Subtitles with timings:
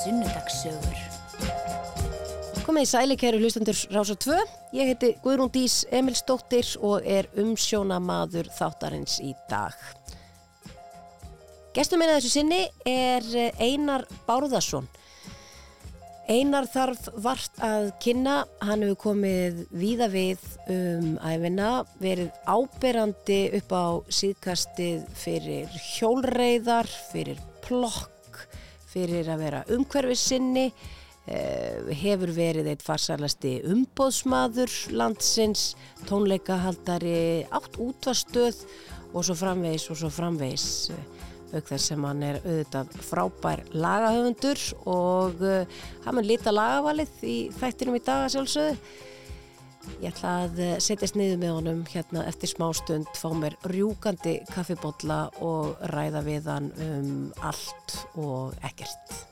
[0.00, 1.00] Sunnudagssögur.
[2.64, 4.36] Komið í sæli kæru hlustendur Rása 2.
[4.78, 9.76] Ég heiti Guðrún Dís Emilsdóttir og er umsjónamaður þáttarins í dag.
[11.76, 13.26] Gestur minna þessu sinni er
[13.60, 14.88] Einar Bárðarsson.
[16.30, 23.74] Einar þarf vart að kynna, hann hefur komið víða við um æfina, verið áberandi upp
[23.74, 23.86] á
[24.20, 28.19] síðkastið fyrir hjólreiðar, fyrir plokk,
[28.90, 30.66] fyrir að vera umhverfisinni,
[31.26, 35.74] eh, hefur verið eitt farsalasti umbóðsmaður landsins,
[36.08, 38.64] tónleikahaldari, átt útvastöð
[39.14, 40.68] og svo framvegis og svo framvegis
[41.50, 47.38] auk þess sem hann er auðvitað frábær lagahöfundur og uh, hann mun lita lagavalið í
[47.58, 48.76] þættinum í daga sjálfsögðu.
[50.00, 55.22] Ég ætla að setjast niður með honum hérna eftir smá stund, fá mér rjúkandi kaffibotla
[55.44, 59.29] og ræða við hann um allt og ekkert.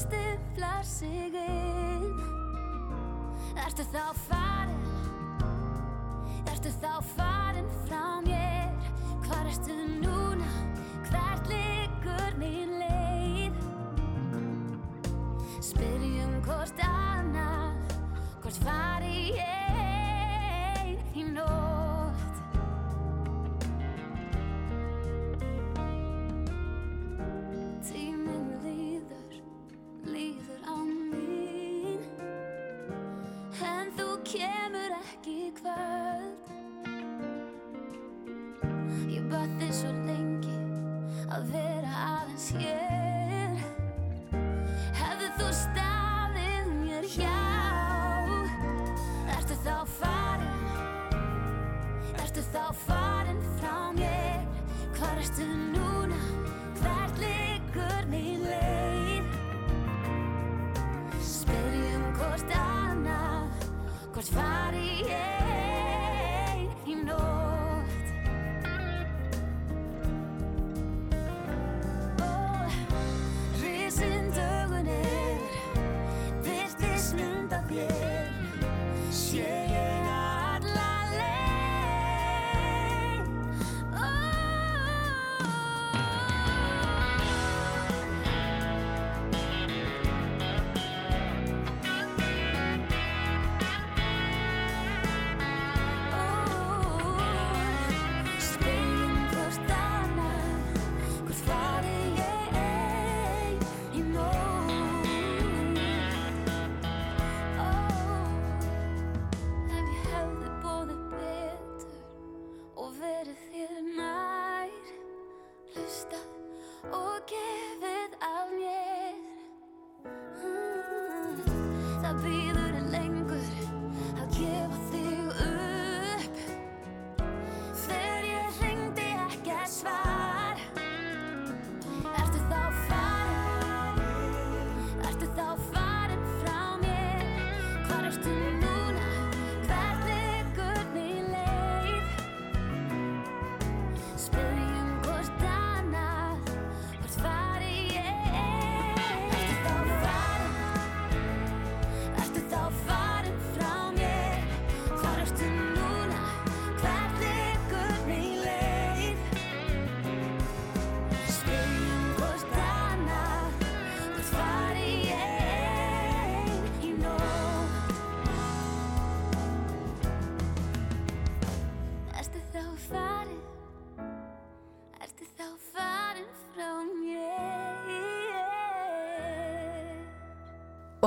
[0.00, 2.18] Stiflar sig inn
[3.60, 4.84] Ertu þá farin?
[6.50, 8.72] Ertu þá farin frá mér?
[9.26, 10.50] Hvar ertu núna?
[11.10, 13.62] Hvert liggur mín leið?
[15.70, 17.96] Spyrjum hvort annað
[18.40, 21.59] Hvort fari ég í nótt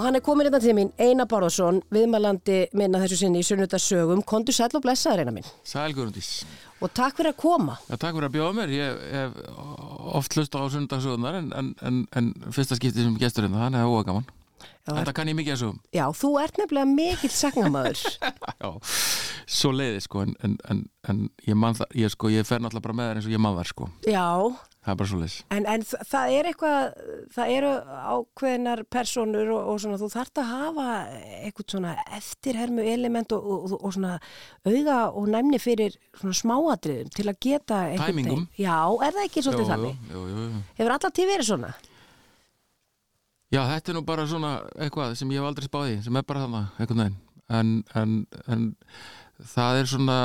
[0.03, 4.19] Og hann er komin hérna til mín, Einar Bárðarsson, viðmælandi minna þessu sinni í sunnudasögum.
[4.27, 5.45] Kondu sæll og blessaður, Einar minn.
[5.63, 6.31] Sæl Guðrundís.
[6.83, 7.77] Og takk fyrir að koma.
[7.87, 8.73] Já, takk fyrir að bjóða mér.
[8.75, 9.37] Ég hef
[10.19, 13.85] oft hlusta á sundagsögunar en, en, en, en fyrsta skipti sem gestur hérna, þannig að
[13.85, 14.27] það er óa gaman.
[14.83, 15.79] Já, Þetta kann ég mikið að sögum.
[15.95, 18.03] Já, þú ert nefnilega mikill sagnamaður.
[18.65, 18.69] Já,
[19.47, 22.99] svo leiði sko, en, en, en, en ég það, ég sko, ég fer náttúrulega bara
[22.99, 23.87] með þær eins og ég man þær sko.
[24.03, 24.27] Já,
[24.83, 25.35] Það er bara svo leiðis.
[25.55, 26.97] en, en það er eitthvað,
[27.31, 27.69] það eru
[28.13, 30.87] ákveðnar personur og, og svona, þú þarft að hafa
[31.39, 34.17] eitthvað svona eftirhermu element og, og, og svona
[34.67, 38.45] auga og næmni fyrir svona smáatriðum til að geta Tæmingum.
[38.59, 38.75] Já,
[39.07, 40.05] er það ekki svolítið þannig?
[40.81, 41.71] Hefur alltaf til verið svona?
[43.53, 46.43] Já, þetta er nú bara svona eitthvað sem ég hef aldrei spáði, sem er bara
[46.43, 47.19] þarna, einhvern veginn.
[47.53, 48.13] En, en,
[48.49, 48.63] en
[49.53, 50.15] það er svona,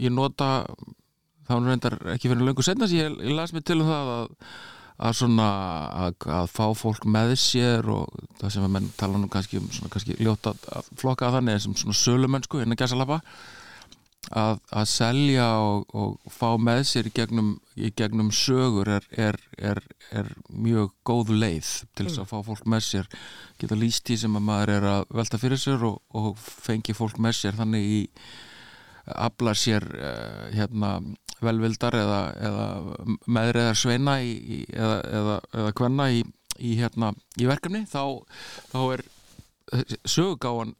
[0.00, 0.48] ég nota,
[1.46, 4.30] þá er reyndar ekki fyrir löngu setna ég, ég las mig til um það að,
[5.08, 5.50] að svona,
[6.06, 9.68] að, að fá fólk með sér og það sem að menn tala nú kannski um
[9.70, 13.20] svona kannski ljóta að flokka að þannig sem svona sölumönnsku innan gæsalappa
[14.34, 19.38] að, að selja og, og fá með sér í gegnum, í gegnum sögur er, er,
[19.58, 23.10] er, er mjög góð leið til þess að fá fólk með sér
[23.60, 27.20] geta líst í sem að maður er að velta fyrir sér og, og fengi fólk
[27.22, 28.00] með sér þannig í
[29.06, 30.96] afla sér uh, hérna
[31.44, 32.66] velvildar eða, eða
[33.26, 36.22] meðriðar sveina í, eða, eða, eða kvenna í,
[36.58, 38.02] í, hérna, í verkefni þá,
[38.72, 39.04] þá er
[40.06, 40.74] sögugáan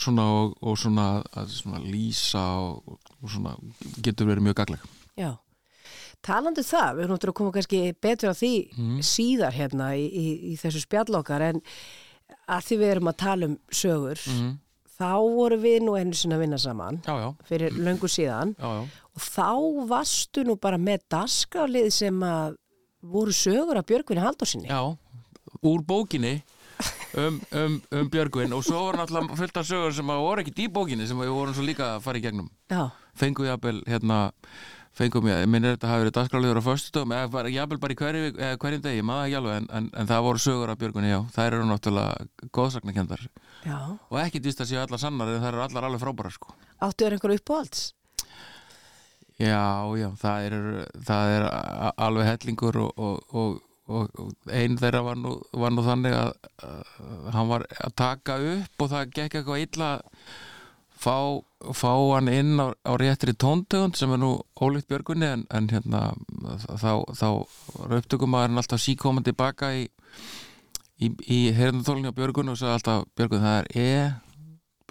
[0.00, 1.06] svona og, og svona
[1.52, 3.54] svona lýsa og, og svona
[4.02, 4.86] getur verið mjög gagleg
[5.18, 5.36] Já.
[6.22, 8.52] Talandi um það, við erum náttúrulega að koma kannski betur á því
[9.04, 11.62] síðar hérna í, í, í þessu spjallokkar en
[12.46, 14.52] að því við erum að tala um sögur mm.
[15.02, 18.54] Þá voru við nú einu sinna að vinna saman Já, já, fyrir löngu síðan.
[18.58, 18.82] Já, já.
[19.12, 19.50] Og þá
[19.90, 22.58] varstu nú bara með dasgrálið sem að
[23.02, 24.70] voru sögur af Björgvinni Haldósinni.
[24.70, 24.94] Já,
[25.62, 26.36] úr bókinni
[27.18, 28.54] um, um, um Björgvin.
[28.56, 31.34] Og svo var náttúrulega fullt af sögur sem að voru ekki í bókinni sem við
[31.34, 32.48] vorum svo líka að fara í gegnum.
[32.72, 32.86] Já,
[33.18, 34.20] fengu jafnvel hérna
[34.96, 38.34] fengum ég, minn er þetta hafi verið dagskráliður á föstudum eða jafnvel bara í hverju,
[38.60, 41.56] hverjum degi, maður ekki alveg en, en, en það voru sögur af Björgunni, já, þær
[41.56, 43.24] eru náttúrulega góðsagnakendar
[44.10, 46.54] og ekki dýst að séu allar sannar en þær eru allar alveg frábærar sko.
[46.82, 47.90] Áttu er einhver uppáhalds?
[49.40, 50.56] Já, já, það er,
[51.08, 51.46] það er
[51.96, 56.32] alveg hellingur og, og, og, og, einn þeirra var nú, var nú þannig að,
[56.68, 60.10] að hann var að taka upp og það gekk eitthvað illa að
[61.02, 61.16] fá,
[61.74, 66.02] fá hann inn á, á réttri tóntegund sem er nú ólíkt björgunni en, en hérna
[66.78, 67.28] þá, þá
[67.76, 69.88] var upptökumæðurinn alltaf síkomandi baka í,
[71.02, 73.90] í, í heyrðanþólinu á björgun og sagði alltaf björgun það er E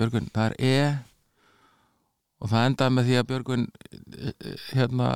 [0.01, 0.75] björgun það er E.
[2.41, 3.65] Og það endaði með því að Björgun
[4.71, 5.09] hérna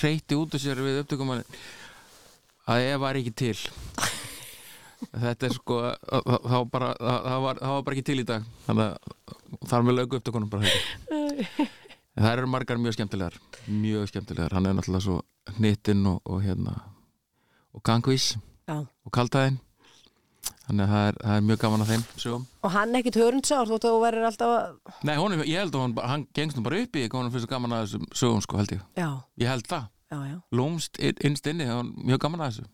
[0.00, 1.44] hreyti út úr sér við upptökumann
[2.66, 3.58] að ég var ekki til
[5.12, 8.18] þetta er sko það það var bara, það það var, það var bara ekki til
[8.22, 8.46] í dag.
[8.66, 11.68] Þannig að þar með lögu upptökunum bara þetta
[12.16, 13.34] það eru margar mjög skemmtilegar
[13.68, 15.18] mjög skemmtilegar, hann er náttúrulega svo
[15.58, 16.72] hnittinn og, og hérna
[17.76, 18.30] og gangvís
[18.66, 18.78] Já.
[18.80, 19.58] og kaldæðin
[20.66, 22.46] þannig að það er, það er mjög gaman að þeim sögum.
[22.66, 24.94] Og hann ekkit hörundsár þú verður alltaf að...
[25.06, 27.76] Nei, honum, ég held að hann, hann gengst nú bara upp í honum finnst gaman
[27.76, 28.80] að þessum sögum sko held ég.
[28.98, 29.06] Já,
[29.44, 30.36] Ég held það, já, já.
[30.58, 32.66] lúmst inn- innst inni það var mjög gaman að þessu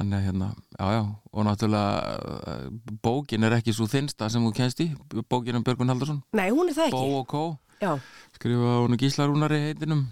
[0.00, 0.46] Þannig að hérna,
[0.80, 2.68] já já og náttúrulega uh,
[3.04, 4.86] bókin er ekki svo þinnsta sem þú kennst í
[5.28, 7.18] bókin um Björgun Haldarsson Nei, hún er það Bó ekki.
[7.18, 7.42] og Kó,
[7.84, 7.92] Já.
[8.38, 10.06] skrifa hún Gíslarúnari heitinum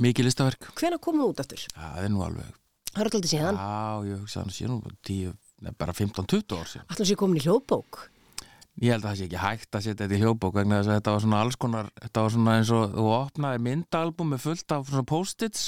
[0.00, 1.66] mikið listaverk Hvenær komum við út aftur?
[1.68, 2.56] Já, það er nú alveg
[2.90, 3.58] Það er alltaf síðan.
[3.60, 7.44] Já, ég hugsa hann bara 10, nei, bara 15-20 ár síðan Alltaf sé komin í
[7.44, 8.00] hljóðbók.
[8.80, 10.96] Ég held að það sé ekki hægt að setja þetta í hljóðbók vegna þess að
[10.98, 14.74] þetta var svona alls konar þetta var svona eins og þú opnaði myndalbum með fullt
[14.74, 15.64] af svona post-its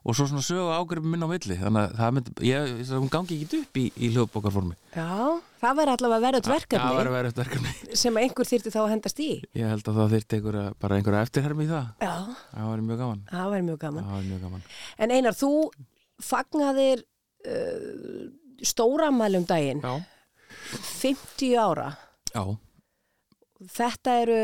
[0.00, 1.56] og svo svona sögu ágrifin minn á milli.
[1.60, 4.76] Þannig að það myndi, ég, hún gangi ekki upp í, í hljóðbókarformi.
[4.96, 5.08] Já,
[5.60, 7.72] það verður allavega verið verkefni verið verkefni.
[8.02, 9.28] sem einhver þyrti þá að hendast í.
[9.60, 11.90] Ég held að það þyrfti einhverja, bara einhverja eftirhermi í það.
[12.00, 12.14] Já,
[12.54, 13.20] Það var mjög gaman.
[13.30, 14.08] Það verður mjög gaman.
[14.08, 14.64] Það var mjög gaman.
[15.04, 15.52] En Einar, þú
[16.30, 18.24] fagnaðir uh,
[18.72, 19.94] stóramælum daginn, Já,
[21.04, 21.90] 50 ára.
[22.34, 22.42] já,
[23.60, 24.36] Þetta eru,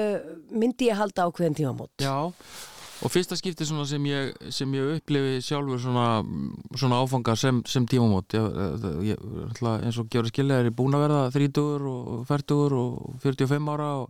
[0.53, 1.93] myndi ég halda ákveðin tímamót.
[2.05, 2.13] já
[3.05, 6.07] Og fyrsta skipti sem ég, sem ég upplifi sjálfur svona,
[6.73, 8.33] svona áfanga sem, sem tímamót.
[8.33, 9.27] Ég, ég,
[9.61, 14.09] eins og gjörðu skilja er búin að verða 30 og 40 og 45 ára og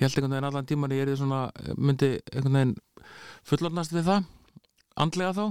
[0.00, 1.44] ég held einhvern veginn allan tíman ég er svona,
[1.76, 2.76] myndi einhvern veginn
[3.46, 4.26] fullornast við það
[4.98, 5.44] andlega þá,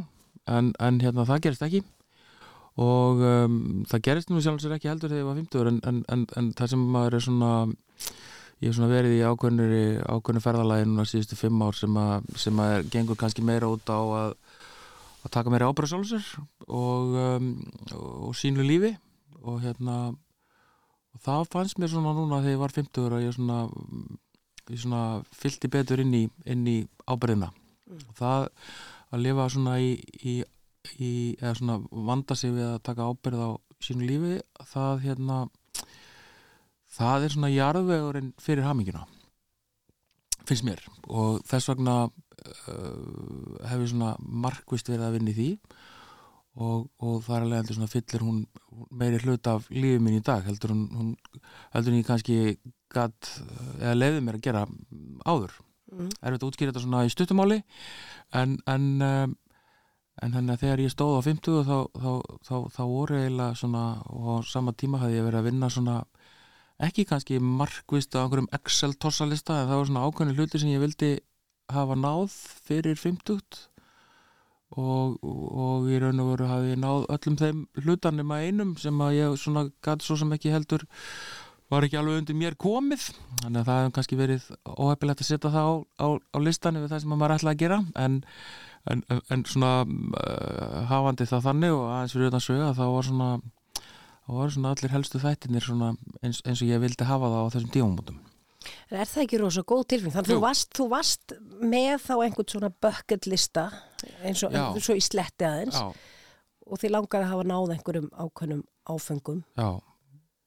[0.52, 1.84] en, en hérna það gerist ekki.
[2.78, 6.26] Og um, það gerist nú sjálfsögur ekki heldur þegar ég var 50 en, en, en,
[6.38, 7.54] en það sem maður er svona
[8.62, 12.76] ég hef svona verið í ákveðnir ferðalagi núna síðustu fimm ár sem að, sem að
[12.76, 14.32] er, gengur kannski meira út á að
[15.28, 16.28] að taka meira ábyrða sjálfsir
[16.68, 17.52] og, um,
[18.30, 18.94] og sínu lífi.
[19.48, 19.98] Og hérna
[21.18, 23.62] og það fannst mér svona núna þegar ég var 50 að ég svona,
[24.70, 25.02] ég svona
[25.34, 27.50] fylgti betur inn í, í ábyrðina
[27.98, 28.50] og það
[29.16, 30.36] að lifa svona í, í,
[31.00, 31.78] í eða svona
[32.10, 33.50] vanda sig við að taka ábyrð á
[33.88, 34.36] sínu lífi
[34.74, 35.40] það hérna
[36.98, 39.06] það er svona jarðvegurinn fyrir hamingina
[40.48, 40.82] finnst mér.
[41.12, 45.52] Og þess vegna uh, hef ég svona markvist verið að vinna í því.
[46.58, 48.38] Og, og það er alveg heldur svona fyllir hún
[48.98, 51.42] meiri hlut af lífið minn í dag heldur hún, hún
[51.76, 52.38] heldur hún kannski
[52.90, 53.30] gatt
[53.78, 54.64] eða leiði mér að gera
[55.22, 55.54] áður.
[55.88, 56.10] Mm.
[56.20, 57.58] er þetta útskýrið þetta svona í stuttumáli
[58.36, 59.36] en en, um,
[60.20, 62.10] en þannig að þegar ég stóð á 50 þá, þá,
[62.44, 65.96] þá, þá voru eiginlega svona og á sama tíma hafði ég verið að vinna svona
[66.84, 71.12] ekki kannski markvist á einhverjum Excel-tossalista en það var svona ákveðni hluti sem ég vildi
[71.74, 72.36] hafa náð
[72.68, 73.66] fyrir 50
[74.78, 79.04] og, og í raun og veru hafi ég náð öllum þeim hlutanum að einum sem
[79.04, 80.86] að ég svona gæti svo sem ekki heldur
[81.72, 83.10] var ekki alveg undir mér komið.
[83.42, 86.92] Þannig að það hefði kannski verið óhefilegt að setja það á, á, á listan yfir
[86.94, 88.18] það sem maður ætlaði að gera en,
[88.88, 89.04] en,
[89.34, 93.30] en svona uh, hafandi það þannig og aðeins fyrir utan sögja þá var svona
[94.28, 97.74] þá var svona allir helstu þættinir eins, eins og ég vildi hafa það á þessum
[97.76, 98.20] tífumótum
[98.92, 100.14] er það ekki rosa góð tilfeng?
[100.16, 103.68] Þannig að þú varst, þú varst með þá einhvern svona bucket lista
[104.24, 105.86] eins og, eins og í sletti aðeins Já,
[106.68, 109.44] og þið langar að hafa náð einhverjum ákveðnum áfengum.
[109.60, 109.70] já.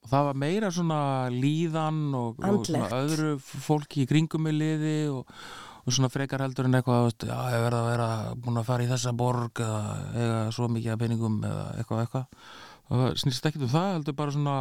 [0.00, 4.94] Og það var meira svona líðan og, og svona öðru fólki í kringum með liði
[5.12, 5.34] og,
[5.84, 8.06] og svona frekar heldur en eitthvað já, ég verða að vera
[8.40, 9.82] búin að fara í þessa borg eða
[10.16, 12.48] eiga svo mikið af peningum eða eitthvað eitthvað
[12.90, 14.56] og það snýst ekki um það heldur bara svona,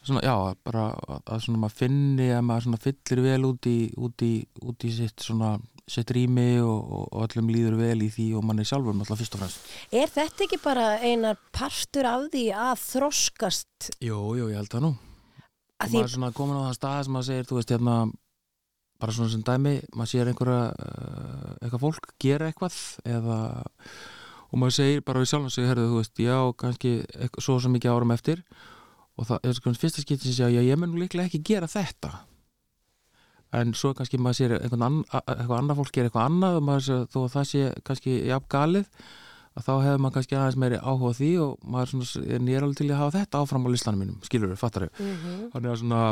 [0.00, 0.34] svona já,
[0.66, 0.86] bara
[1.18, 4.32] að, svona maður finni að maður svona fyllir vel út í, út í,
[4.70, 5.56] út í sitt svona
[5.90, 9.36] sitt rými og, og, öllum líður vel í því og mann er sjálfur náttúrulega fyrst
[9.36, 9.70] og fremst.
[9.90, 13.90] Er þetta ekki bara einar partur af því að þroskast?
[13.98, 14.92] Jú, jú, ég held það nú.
[15.80, 17.96] Að maður er svona komin á það stað sem maður segir, þú veist, hérna
[19.00, 22.76] bara svona sem dæmi, maður sér einhverja uh, eitthvað fólk gera eitthvað
[23.08, 23.38] eða
[24.50, 26.92] og maður segir bara við sjálfum sig, herðu, þú veist, já, kannski
[27.38, 28.42] svo sem mikið árum eftir.
[29.18, 32.10] Og það er svona fyrsta skipti sem segja, já, ég mun líklega ekki gera þetta.
[33.52, 36.84] En svo kannski maður sér eitthvað, ann, eitthvað annað fólk gera eitthvað annað og maður
[36.86, 38.86] sér, þó að það sé kannski jafn galið
[39.58, 42.86] að þá hefur maður kannski aðeins meiri áhuga því og maður svona, er alveg til
[42.92, 45.40] að hafa þetta áfram á listanum mínum, skilur við, fattar við Mhm.
[45.56, 46.02] þannig að svona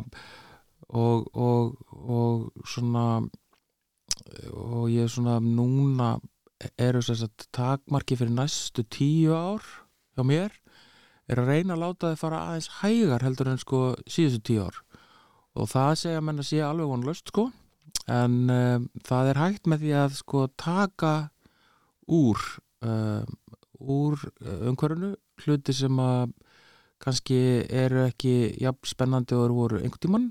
[0.89, 3.05] og, og, og svona
[4.59, 6.11] og ég er svona núna
[6.79, 9.63] eru að takmarki fyrir næstu tíu ár
[10.17, 10.55] hjá mér
[11.29, 14.79] er að reyna að láta þið fara aðeins hægar heldur en sko síðustu tíu ár.
[15.59, 17.49] Og það segja menn að sé alveg vonlöst sko.
[18.09, 21.13] En um, það er hægt með því að sko taka
[22.09, 22.41] úr
[22.81, 23.39] um,
[23.79, 26.33] úr umhverfinu hluti sem að
[26.99, 27.39] kannski
[27.69, 30.31] eru ekki jafn spennandi og eru voru einhvern tímann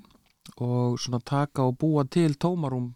[0.63, 2.89] og svona taka og búa til tómarum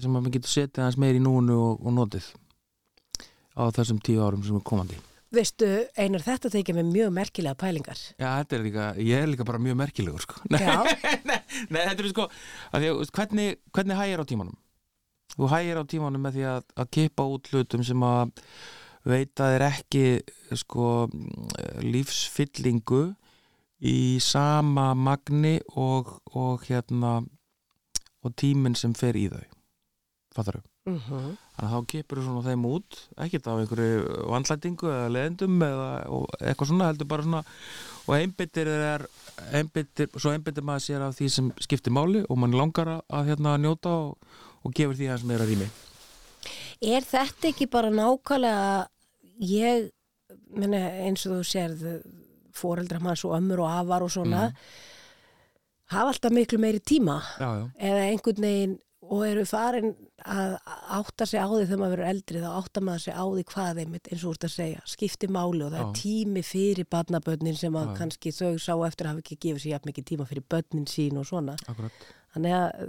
[0.00, 2.32] sem maður getur setið aðeins meir í núinu og, og notið
[3.54, 4.98] á þessum tíu árum sem er komandi
[5.34, 5.68] veistu,
[5.98, 8.00] einar þetta þykja með mjög merkilega pælingar.
[8.18, 10.42] Já, þetta er líka, ég er líka bara mjög merkilegur sko.
[10.52, 10.76] Nei, Já,
[11.26, 11.40] nei,
[11.72, 12.28] nei, þetta er sko
[12.84, 14.56] veist, hvernig, hvernig hægir á tímanum?
[15.34, 18.32] Þú hægir á tímanum með því að, að kippa út hlutum sem að
[19.04, 20.04] veita þér ekki
[20.56, 20.90] sko
[21.84, 23.02] lífsfyllingu
[23.84, 27.18] í sama magni og, og hérna
[28.24, 29.42] og tíminn sem fer í þau
[30.34, 30.70] fattar þau?
[30.94, 33.98] mm Þannig að þá kipur þú svona þeim út ekkert af einhverju
[34.32, 35.90] vandlætingu eða leðendum eða
[36.40, 37.42] eitthvað svona heldur bara svona
[38.04, 39.04] og einbyttir er
[39.54, 43.54] einbyttir, svo einbyttir maður sér af því sem skiptir máli og mann langar að, hérna
[43.62, 44.34] njóta og,
[44.66, 45.68] og gefur því hans meira rými.
[46.84, 48.66] Er þetta ekki bara nákvæmlega
[49.46, 49.88] ég,
[50.58, 51.86] meni, eins og þú sérð
[52.54, 54.48] fóreldra manns og ömmur og afar og svona
[55.94, 58.76] hafa alltaf miklu meiri tíma Já, já, eða einhvern veginn
[59.14, 59.92] og eru farin
[60.24, 60.54] að
[60.98, 63.80] átta sig á því þegar maður verður eldri þá átta maður sig á því hvað
[63.80, 65.96] þeim eins og þú ert að segja, skipti máli og það er Já.
[66.00, 67.96] tími fyrir barnabönnin sem að Já.
[68.00, 71.20] kannski þau sá eftir að hafa ekki gefið sér jafn mikið tíma fyrir bönnin sín
[71.20, 72.88] og svona akkurat þannig að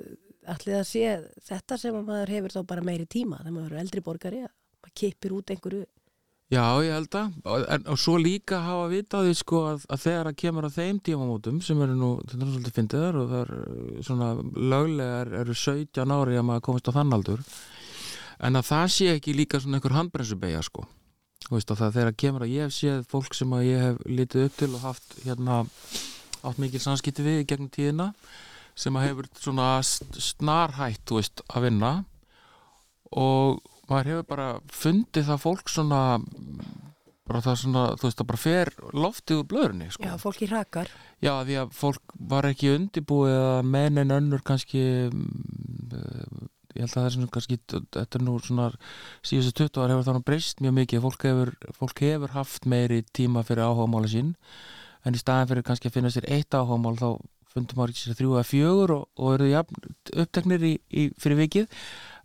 [0.55, 1.03] allir að sé
[1.49, 4.51] þetta sem að maður hefur þá bara meiri tíma þegar maður verður eldri borgari að
[4.85, 5.85] maður kippir út einhverju
[6.53, 7.37] Já, ég held að.
[7.73, 10.99] En, og svo líka hafa vitað því sko að, að þegar að kemur að þeim
[11.07, 14.27] tímamótum sem eru nú, þetta er svolítið fyndið þar og það er uh, svona
[14.75, 17.41] löglegar eru 17 ári að maður komist á þann aldur.
[18.45, 20.85] En að það sé ekki líka svona einhver handbremsubeyja sko.
[21.47, 23.85] Þú veist að það þegar að kemur að ég hef séð fólk sem að ég
[23.87, 25.59] hef litið upp til og haft hérna
[26.45, 28.11] átt mikil samskipti við gegnum tíðina
[28.77, 31.95] sem að hefur svona snarhætt þú veist að vinna.
[33.17, 36.01] Og maður hefur bara fundið það fólk svona
[37.25, 40.05] bara það svona, þú veist, það bara fer loftið úr blöðurni, sko.
[40.05, 40.91] Já, fólki hrakar.
[41.25, 46.43] Já, því að fólk var ekki undibúið að menn en önnur kannski mm, eh,
[46.75, 48.69] ég held að það er svona kannski þetta er nú svona
[49.25, 53.45] síðustu 20 ára hefur þannig breyst mjög mikið fólk hefur, fólk hefur haft meiri tíma
[53.47, 54.33] fyrir áhugamála sín
[55.07, 57.07] en í staðin fyrir kannski að finna sér eitt áhugamál þá
[57.55, 61.39] fundum maður ekki sér þrjú eða fjögur og, og eru jafn, uppteknir í, í, fyrir
[61.45, 61.79] vikið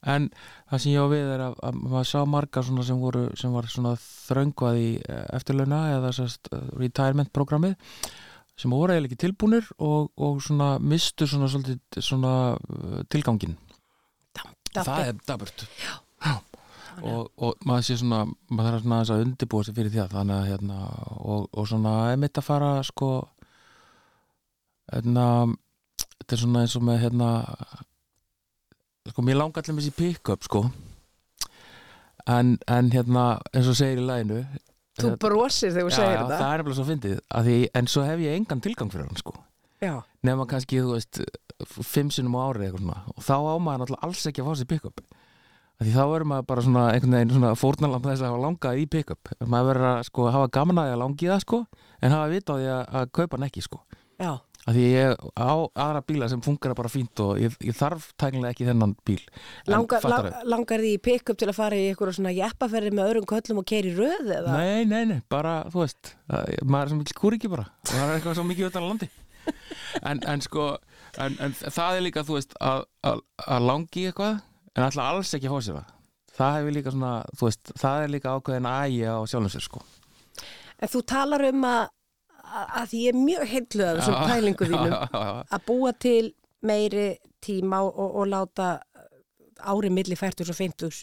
[0.09, 0.31] en
[0.71, 2.21] það sem ég á við er að, að maður sá
[2.65, 7.77] svona sem voru sem var svona þröngvað í eh, eftirlauna eða sérst eh, retirement programmið
[8.61, 13.57] sem voru eiginlega ekki tilbúnir og, og svona mistu svona, svolítið, svona uh, tilgangin
[14.75, 15.65] það er daburt
[17.01, 20.37] og, og maður sé svona maður þarf svona að undirbúa sig fyrir því að þannig
[20.37, 20.81] að hérna
[21.17, 23.11] og, og svona emitt að fara sko
[24.91, 25.27] hérna
[26.19, 27.31] þetta er svona eins og með hérna
[29.09, 30.65] sko mér langar allir með þessi pick-up sko.
[32.31, 33.25] En, en hérna
[33.57, 34.43] eins og segir í læginu
[35.01, 36.39] Þú brosir þegar þú segir já, þetta.
[36.41, 37.15] það er nefnilega svo fyndið
[37.47, 39.33] því, en svo hef ég engan tilgang fyrir hann sko.
[40.27, 41.21] Nema kannski, þú veist
[41.89, 42.99] fimm sinnum á árið eitthvað svona.
[43.15, 45.01] Og þá á maður náttúrulega alls ekki að fá sér pick-up.
[45.81, 48.87] Því þá verður maður bara svona einhvern veginn svona fórnalamb þess að hafa langað í
[48.93, 49.33] pick-up.
[49.41, 51.61] Maður verður að sko hafa gaman að því að langi það sko
[52.01, 53.81] en hafa vita á því að, að kaupa hann ekki sko.
[54.21, 54.33] Já,
[54.69, 58.53] af því ég á aðra bíla sem funkar bara fínt og ég, ég þarf tæknilega
[58.55, 59.21] ekki þennan bíl.
[59.65, 60.33] Fattarðu?
[60.35, 63.69] lang, langar því pick-up til að fara í eitthvað svona jeppaferði með öðrum köllum og
[63.71, 64.59] keiri röð eða?
[64.59, 67.67] Nei, nei, nei, bara, þú veist að- maður er sem vil kúri ekki bara.
[67.89, 69.11] Og það er eitthvað svo mikið utan á landi.
[70.07, 70.65] En, en sko,
[71.19, 74.37] en, en það er líka þú veist, að, að, að langi eitthvað
[74.77, 75.97] en alltaf alls ekki að sér það.
[76.37, 79.83] Það hefur líka svona, þú veist það er líka ákveðin ægi á sjálfum sér sko.
[80.81, 81.83] En þú talar um að,
[82.51, 84.99] að, að því ég er mjög heilluð af þessum pælingu þínum.
[85.57, 86.33] að búa til
[86.67, 87.07] meiri
[87.41, 88.69] tíma og, og, og láta
[89.61, 91.03] árið milli 40 og 50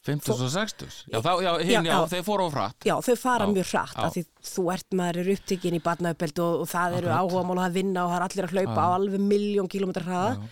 [0.00, 3.48] 50 og 60 já, þá, já, hinn, já, þeir fóru á frætt Já, þau fara
[3.50, 3.82] mjög já.
[4.00, 7.60] af því þú ert maður er upptekinn í barnaupeld og, og það eru áhuga mál
[7.60, 10.48] að vinna og það er allir að hlaupa á alveg miljón kilómetra hraða.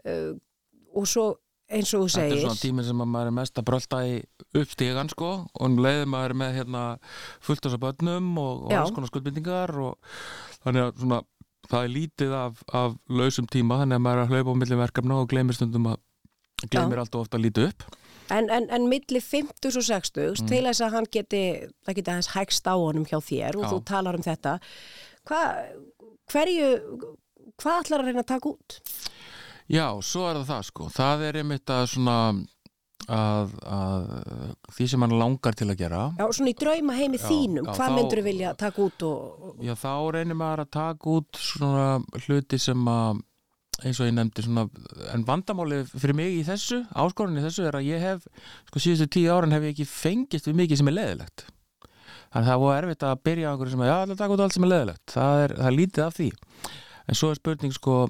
[0.00, 0.32] Uh,
[0.96, 1.26] og svo
[1.70, 4.00] eins og þú Þetta er segir svona tíminn sem að maður er mest að brölda
[4.06, 4.14] í
[4.60, 6.84] uppstígan sko og leiði maður með hérna
[7.46, 10.18] fullt á bönnum og, og alls konar skuldbindingar og
[10.64, 11.20] þannig að svona
[11.70, 14.80] það er lítið af, af lausum tíma þannig að maður er að hlaupa á milli
[14.80, 16.00] verkefna og gleymir stundum að
[16.70, 17.88] gleymir alltaf ofta að líta upp
[18.30, 20.46] En, en, en milli 50 og 60 Mm.
[20.46, 21.40] til þess að hann geti,
[21.86, 23.70] það geti aðeins hægst á honum hjá þér og Já.
[23.72, 24.52] þú talar um þetta
[25.26, 25.40] Hva,
[26.30, 26.68] hverju
[27.60, 28.76] hvað ætlar að reyna að taka út?
[29.70, 30.88] Já, svo er það það sko.
[30.96, 32.16] Það er einmitt að svona
[33.10, 34.10] að, að
[34.76, 36.02] því sem hann langar til að gera.
[36.18, 39.74] Já, svona í drauma heimi Já, þínum, já, hvað myndur vilja taka út og, Já,
[39.78, 41.88] þá reynir maður að taka út svona
[42.26, 43.22] hluti sem að
[43.80, 44.66] eins og ég nefndi svona
[45.14, 48.26] en vandamáli fyrir mig í þessu áskorinni í þessu er að ég hef
[48.68, 52.50] sko síðustu tíu árin hef ég ekki fengist við mikið sem er leðilegt þannig að
[52.50, 54.66] það var erfitt að byrja á einhverju sem að já, það taka út allt sem
[54.66, 56.28] er leðilegt það er, það er lítið af því
[57.08, 58.02] en svo er spurning sko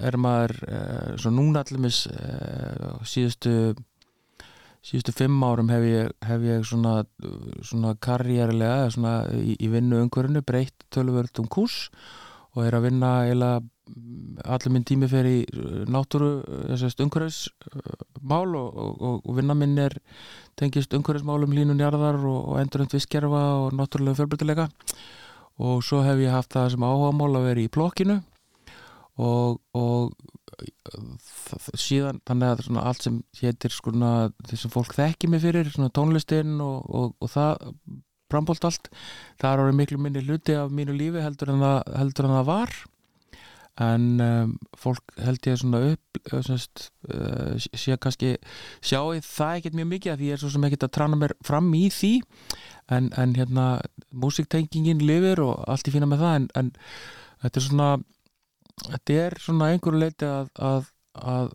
[0.00, 3.74] er maður eh, svo núna allumis eh, síðustu
[4.80, 7.02] síðustu fimm árum hef ég, hef ég svona,
[7.66, 11.90] svona karriérilega svona í, í vinnu umhverfinu breytt tölvöld um kús
[12.56, 13.60] og er að vinna eiginlega
[14.46, 16.30] allir minn tími fer í uh, náttúru
[17.04, 19.96] umhverfismál og, og, og, vinna minn er
[20.58, 24.68] tengist umhverfismálum línunjarðar og, og endurönd visskerfa og náttúrulega fjölbreytilega
[25.60, 28.20] og svo hef ég haft það sem áhugamál að vera í plokkinu.
[29.20, 30.14] Og, og
[31.78, 34.12] síðan þannig að svona allt sem hétir svona
[34.48, 37.66] þessum fólk þekki mig fyrir tónlistinn og, og, og það
[38.30, 38.88] frambolt allt,
[39.40, 42.48] það er orðið miklu minni hluti af mínu lífi heldur en það, heldur en það
[42.50, 42.76] var
[43.80, 48.34] en um, fólk held ég svona upp uh, semst, uh, sé kannski
[48.84, 51.70] sjá það ekkert mjög mikið því ég er svo sem ekkert að trana mér fram
[51.76, 52.12] í því.
[52.90, 53.66] En, en hérna
[54.10, 56.72] músiktengingin lifir og allt í fína með það en, en
[57.44, 57.90] þetta er svona
[58.88, 60.88] þetta er svona einhverju leiti að, að,
[61.20, 61.52] að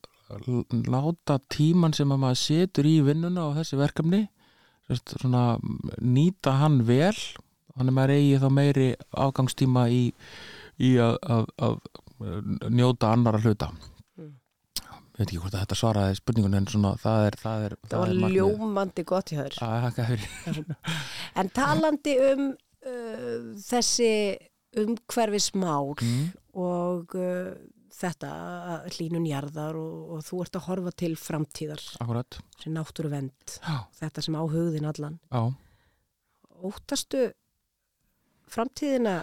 [0.89, 4.21] láta tíman sem að maður setur í vinnuna og þessi verkefni
[4.87, 5.57] sérst, svona,
[6.01, 7.15] nýta hann vel.
[7.75, 8.89] Þannig að maður eigi þá meiri
[9.25, 10.03] afgangstíma í,
[10.79, 11.79] í að, að, að
[12.71, 13.71] njóta annara hluta
[14.15, 14.31] Mm.
[15.17, 18.11] veit ekki hvort að þetta svaraði spurningun en svona það er það, er, það var
[18.13, 18.59] er markmiðið.
[18.59, 19.31] ljómandi gott
[19.85, 20.75] þakka fyrir
[21.41, 24.11] En talandi um uh, þessi
[24.79, 26.25] umhverfismál mm.
[26.63, 27.51] og uh,
[27.95, 28.31] þetta
[28.75, 33.77] að hlínun jarðar og, og þú ert að horfa til framtíðar akkurat sem náttúruvend, já,
[33.99, 35.19] þetta sem á hugðin allan.
[35.31, 35.43] já.
[36.65, 37.27] Óttastu
[38.51, 39.17] framtíðina?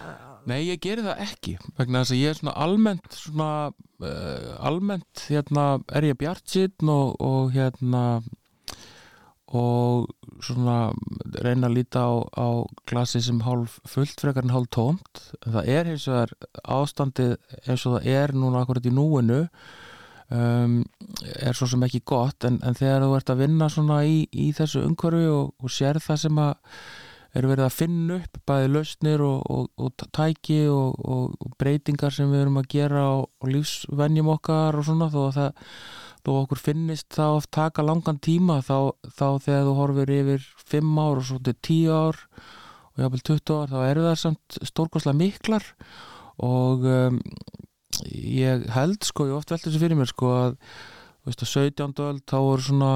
[0.49, 5.25] Nei, ég geri það ekki vegna þess að ég er svona almennt svona uh, almennt
[5.29, 8.03] hérna er ég bjart og, og hérna
[9.53, 10.09] og
[10.41, 10.77] svona
[11.45, 12.47] reyna að líta á, á
[12.89, 16.33] glasi sem hálf fullt frekar en hálf tómt það er hins vegar
[16.63, 17.35] ástandið
[17.67, 19.43] eins og það er núna akkurat í núinu
[20.33, 20.79] um,
[21.37, 24.49] er svo sem ekki gott en, en þegar þú ert að vinna svona í, í
[24.57, 26.55] þessu umhverfi og, og sér það sem að
[27.33, 32.29] er verið að finna upp bæði lausnir og, og, og tæki og, og breytingar sem
[32.29, 33.13] við erum að gera á
[33.49, 35.69] lífsvenjum okkar og svona þó að það
[36.23, 41.01] þó okkur finnist þá að taka langan tíma þá, þá þegar þú horfir yfir 5
[41.03, 42.21] ár og svo til 10 ár
[42.93, 45.67] og jáfnvel 20 ár þá eru það samt stórkoslega miklar
[46.43, 47.19] og um,
[48.13, 50.55] ég held sko, ég oft veldi þessu fyrir mér sko að
[51.23, 51.93] þú veist að 17.
[52.07, 52.93] öld þá voru svona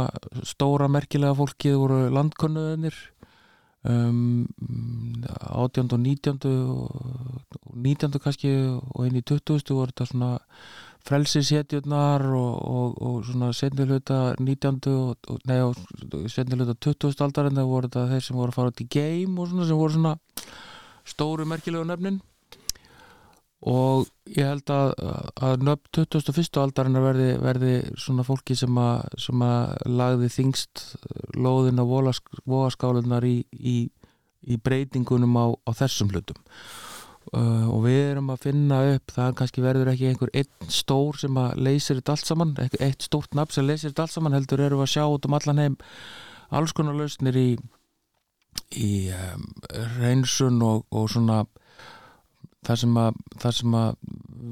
[0.47, 2.97] stóra merkilega fólkið voru landkönnuðinir
[3.84, 4.48] um,
[5.52, 5.92] 18.
[5.92, 6.40] og 19.
[6.48, 8.20] og 19.
[8.24, 9.62] kannski og inn í 20.
[9.70, 10.32] voru þetta svona
[11.08, 14.80] frelsisetjurnar og, og, og svona setniluta 19.
[14.92, 15.78] og, nei og
[16.32, 17.13] setniluta 20.
[17.24, 19.70] aldar en það voru þetta þeir sem voru að fara út í game og svona
[19.70, 20.18] sem voru svona
[21.08, 22.20] stóru merkilegu nöfnin
[23.65, 24.91] og ég held að,
[25.41, 26.60] að nöfn 21.
[26.62, 30.84] aldarinnar verði, verði svona fólki sem að, sem að lagði þingst
[31.34, 33.78] lóðin á vogaskálunar í, í,
[34.46, 36.38] í breytingunum á, á þessum hlutum
[37.34, 41.41] uh, og við erum að finna upp það kannski verður ekki einhver einn stór sem
[41.41, 44.78] að leysir þetta allt saman eitt stórt nafn sem leysir þetta allt saman heldur við
[44.86, 45.80] að sjá út um allan heim
[46.54, 47.50] alls konar lausnir í
[48.78, 49.48] í um,
[49.98, 51.46] reynsun og, og svona
[52.65, 53.22] það sem að,
[53.78, 53.96] að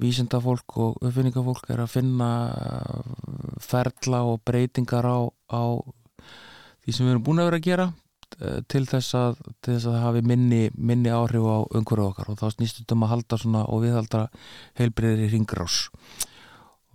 [0.02, 2.30] vísindafólk og uppfinningafólk er að finna
[3.64, 5.64] ferla og breytingar á, á
[6.86, 7.88] því sem við erum búin að vera að gera
[8.68, 12.32] til þess að, til þess að hafi minni, minni áhrif á umhverju okkar.
[12.34, 14.24] Og þá snýst þetta um að halda svona og viðhalda
[14.80, 15.86] heilbreyðir í ringrás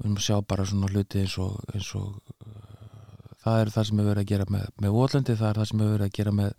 [0.00, 3.72] og við erum að sjá bara svona hluti eins og, eins og uh, það er
[3.74, 6.08] það sem við verðum að gera með, með Votlendi, það er það sem við verðum
[6.08, 6.54] að gera með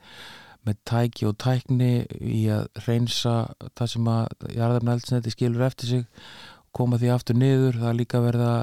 [0.67, 3.35] með tæki og tækni í að reynsa
[3.77, 6.05] það sem að jarðarna eldsneti skilur eftir sig
[6.75, 8.53] koma því aftur niður, það er líka verða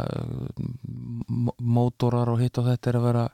[1.61, 3.25] mótorar og hitt og þetta er að vera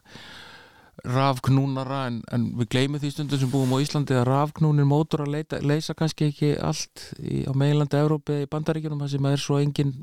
[1.05, 5.33] rafknúnara en, en við gleymum því stundum sem búum á Íslandi að rafknúnir mótor að
[5.35, 9.59] leita, leysa kannski ekki allt í, á meilandi Európi í bandaríkjunum það sem er svo
[9.61, 9.93] engin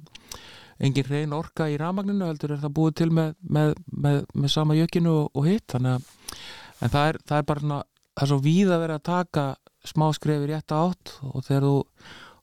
[0.83, 4.77] engin reyn orka í rafmagninu heldur er það búið til með, með, með, með sama
[4.79, 6.07] jökinu og, og hitt þannig að
[6.83, 9.47] en það er, það er bara það er svo víð að vera að taka
[9.87, 11.77] smá skrefi rétt átt og þegar þú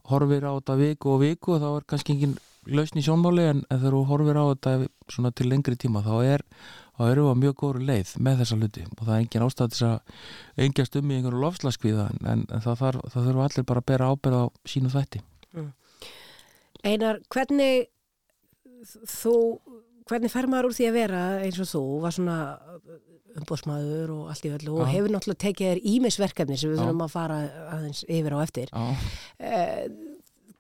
[0.09, 2.37] horfir á þetta viku og viku þá er kannski engin
[2.69, 6.45] lausn í sjónmáli en, þegar þú horfir á þetta til lengri tíma þá er
[6.99, 9.75] þá erum við á mjög góru leið með þessa hluti og það er engin ástæð
[9.75, 13.83] til að engjast um í einhverju lofslaskviða en, en það, þarf, það þurfa allir bara
[13.83, 15.21] að bera ábyrð á sínu þætti
[15.55, 15.69] mm.
[16.89, 17.87] Einar, hvernig
[19.07, 19.35] þú,
[20.09, 22.37] hvernig fer maður úr því að vera eins og þú var svona
[23.39, 27.13] umbóðsmaður og allt í öllu og hefur náttúrulega tekið þér ímisverkefni sem við þurfum að
[27.13, 27.41] fara
[27.75, 28.71] aðeins yfir á eftir.
[29.37, 29.83] Eh,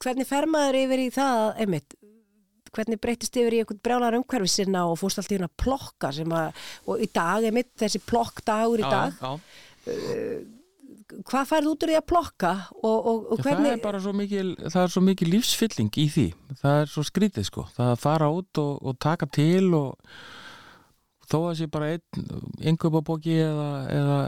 [0.03, 1.97] hvernig fer maður yfir í það einmitt,
[2.75, 6.37] hvernig breytist yfir í einhvern brjálar umhverfi sinna og fórst allt í hérna plokka sem
[6.37, 9.17] að, og í dag einmitt þessi plokkdagur í dag?
[9.17, 9.57] já, já.
[9.89, 10.58] Uh,
[11.29, 14.13] hvað færð út úr því að plokka og, og, og hvernig það er bara svo
[14.15, 16.27] mikil, er svo mikil lífsfylling í því,
[16.61, 20.13] það er svo skrítið sko, það að fara út og, og taka til og
[21.29, 22.29] þó að sé bara einn
[22.71, 24.19] yngöpabóki eða, eða,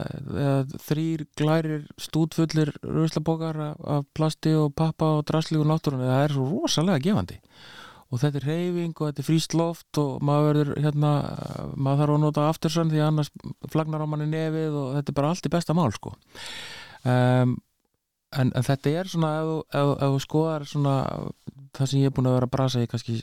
[0.46, 6.36] eða þrýr glærir stútfullir rauðslabókar af plasti og pappa og drasli og náttúrunni, það er
[6.38, 7.40] svo rosalega gefandi
[8.12, 11.12] og þetta er reyfing og þetta er fríst loft og maður verður hérna,
[11.76, 13.32] maður þarf að nota aftursann því annars
[13.72, 16.14] flagnar á manni nefið og þetta er bara allt í besta mál sko.
[17.08, 17.56] Um,
[18.36, 20.96] en, en þetta er svona ef, ef, ef skoðar svona
[21.78, 23.18] það sem ég er búin að vera að brasa í kannski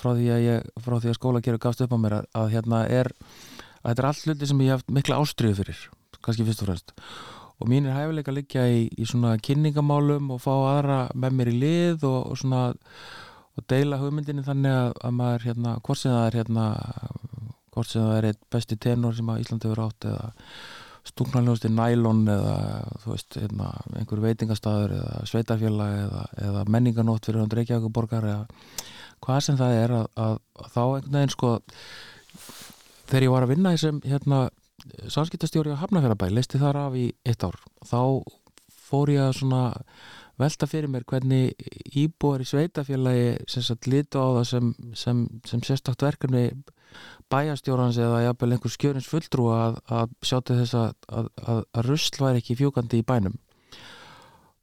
[0.00, 2.50] frá því að, ég, frá því að skóla gerur gafst upp á mér að, að
[2.52, 5.86] hérna er að þetta er allt hluti sem ég hef mikla ástriðu fyrir
[6.24, 6.94] kannski fyrst og fremst.
[7.62, 11.50] Og mín er hæfileika að liggja í, í svona kynningamálum og fá aðra með mér
[11.52, 12.62] í lið og, og svona
[13.54, 16.64] og deila hugmyndinni þannig að, að maður hérna, hvort sem það er hérna
[17.74, 20.32] hvort sem það er eitt besti tenor sem að Íslandi verið átt eða
[21.04, 22.56] stúknarljóðst í nælon eða
[23.02, 28.46] þú veist, hérna, einhver veitingastæður eða sveitarfélag eða, eða menninganótt fyrir hann Reykjavíkuborgar eða
[29.24, 31.50] hvað sem það er að, að, að þá einhvern veginn sko
[33.10, 34.40] þegar ég var að vinna í sem hérna
[35.12, 37.56] samskiptastjóri á Hafnafjörðabæ, leisti þar af í eitt ár.
[37.88, 38.00] Þá
[38.88, 39.62] fór ég að svona
[40.40, 41.54] velta fyrir mér hvernig
[41.94, 46.48] íbúar í sveitafélagi sagt litu á það sem, sem, sem sérstakt verkefni
[47.32, 52.22] bæjastjórans eða jafnvel einhver skjörins fulltrú að, að sjá til þess að, að, að rusl
[52.22, 53.36] væri ekki fjúkandi í bænum.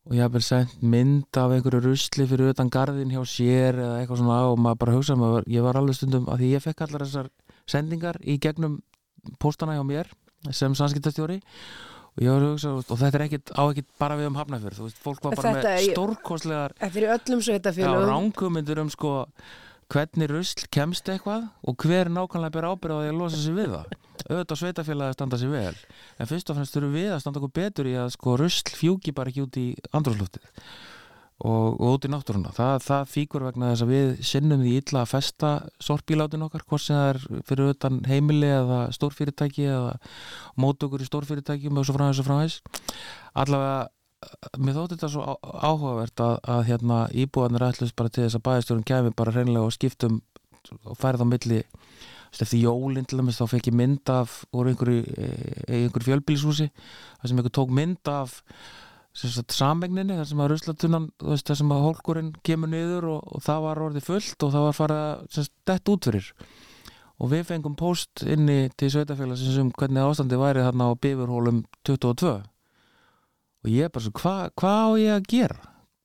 [0.09, 3.99] Og ég haf vel sendt mynd af einhverju rusli fyrir utan gardin hjá sér eða
[3.99, 7.05] eitthvað svona og maður bara hugsa ég var alveg stundum að því ég fekk allar
[7.05, 7.29] þessar
[7.69, 8.79] sendingar í gegnum
[9.39, 10.09] postana hjá mér
[10.49, 11.45] sem sanskiptastjóri og
[12.19, 14.87] ég var að hugsa, og þetta er ekkit á ekkit bara við um hafnafjörð, þú
[14.87, 18.91] veist, fólk var bara Þetta með stórkostlegar Þetta er í öllum já, sveitafélugum ránkumindur um
[18.91, 19.13] sko
[19.91, 23.73] hvernig rusl kemst eitthvað og hver nákvæmlega ber ábyrð á því að losa sig við
[23.73, 23.97] það.
[24.21, 25.75] Auðvitað sveitafélagi að standa sig vel
[26.21, 29.15] en fyrst og fremst þurfum við að standa okkur betur í að sko rusl fjúki
[29.15, 30.45] bara ekki út í andrúsluftið
[31.41, 32.51] og, og út í náttúruna.
[32.55, 36.85] Það, það fíkur vegna þess að við sinnum því illa að festa sorpílátin okkar hvort
[36.85, 39.95] sem það er fyrir utan heimili eða stórfyrirtæki eða
[40.61, 42.59] mótökur í stórfyrirtækjum og svo framhæs og framhæs
[43.33, 43.89] allavega
[44.61, 48.87] mér þótti þetta svo áhugavert að, að hérna íbúðanir ætlust bara til þess að bæðistjórun
[48.91, 50.19] kæmi bara hreinlega og skiptum
[50.85, 51.61] og færið á milli
[52.31, 55.31] eftir jólinn til dæmis þá fekk ég mynd af úr einhverju, e,
[55.67, 58.37] einhverju fjölbýlishúsi þar sem einhver tók mynd af
[59.13, 63.81] samegninni þar sem að ruslatunnan þar sem að hólkurinn kemur niður og, og það var
[63.87, 66.29] orðið fullt og það var farið að sem sagt, dett út fyrir
[67.21, 72.31] og við fengum post inni til sveitafélagsins um hvernig ástandi væri þarna á bifurhólum 22
[73.61, 75.59] og ég bara svo, hvað hva á ég að gera?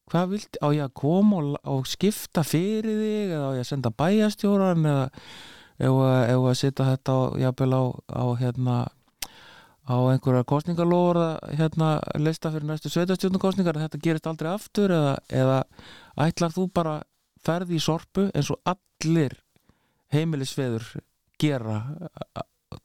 [0.06, 3.70] Hvað vilt, á ég að koma og, og skipta fyrir þig eða á ég að
[3.70, 5.06] senda bæjastjóran eða
[5.78, 8.76] ef að- setja þetta á, jafnvel á, á hérna
[9.86, 11.26] á einhverja kostningalóra
[11.58, 15.60] hérna leista fyrir næstu sveitastjórnukostningar að þetta gerist aldrei aftur eða, eða
[16.26, 16.96] ætlar þú bara
[17.46, 19.36] ferði í sorpu eins og allir
[20.14, 20.84] heimilisveður
[21.40, 21.80] gera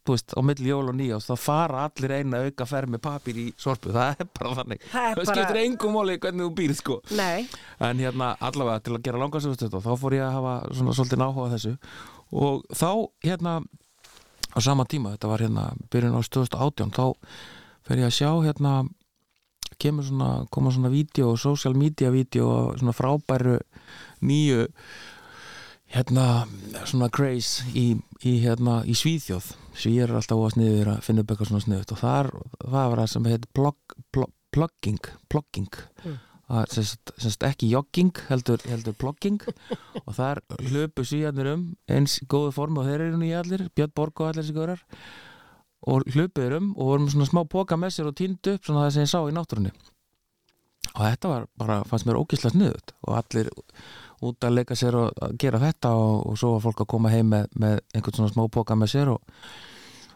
[0.06, 3.38] þú veist, á milli jól og nýjást þá fara allir eina auka ferð með papír
[3.42, 4.84] í sorpu, það er bara þannig.
[4.92, 6.96] Það það bara- skiptir engum máli hvernig þú býrð sko.
[7.18, 7.48] Nei,
[7.82, 11.50] en hérna allavega til að gera langarsöfust þá fór ég að hafa svona svolítið náhuga
[11.56, 11.74] þessu.
[12.32, 12.88] Og þá
[13.26, 13.56] hérna
[14.52, 17.06] á sama tíma, þetta var hérna byrjun á 2018, þá
[17.88, 18.74] fer ég að sjá hérna
[19.82, 23.58] kemur svona, koma svona vídeo, social media vídeo, svona frábæru
[24.22, 24.68] nýju
[25.92, 26.26] hérna
[26.88, 27.92] svona craze í,
[28.24, 31.94] í hérna í Svíþjóð Svíðir er alltaf óa sniður að finna upp eitthvað svona sniðut
[31.94, 32.28] og þar,
[32.60, 36.16] það var það sem heit plug, plug, plugging plugging Mm.
[36.52, 39.40] Það er sem sagt- sem sagt ekki jogging heldur, heldur plugging
[40.06, 43.94] og þar hlöpu svíjarnir um eins góðu form og þeir eru nú í allir Björn
[43.96, 44.84] Borg og allir þessi góðar
[45.82, 48.94] og hlöpuður um og vorum svona smá póka með sér og týndu upp svona það
[48.94, 49.72] sem ég sá í náttúrunni.
[50.92, 53.48] Og þetta var bara, fannst mér ógislega sniðut og allir
[54.22, 57.32] út að leika sér og gera þetta og, og svo var fólk að koma heim
[57.32, 59.22] með, með einhvern svona smá póka með sér og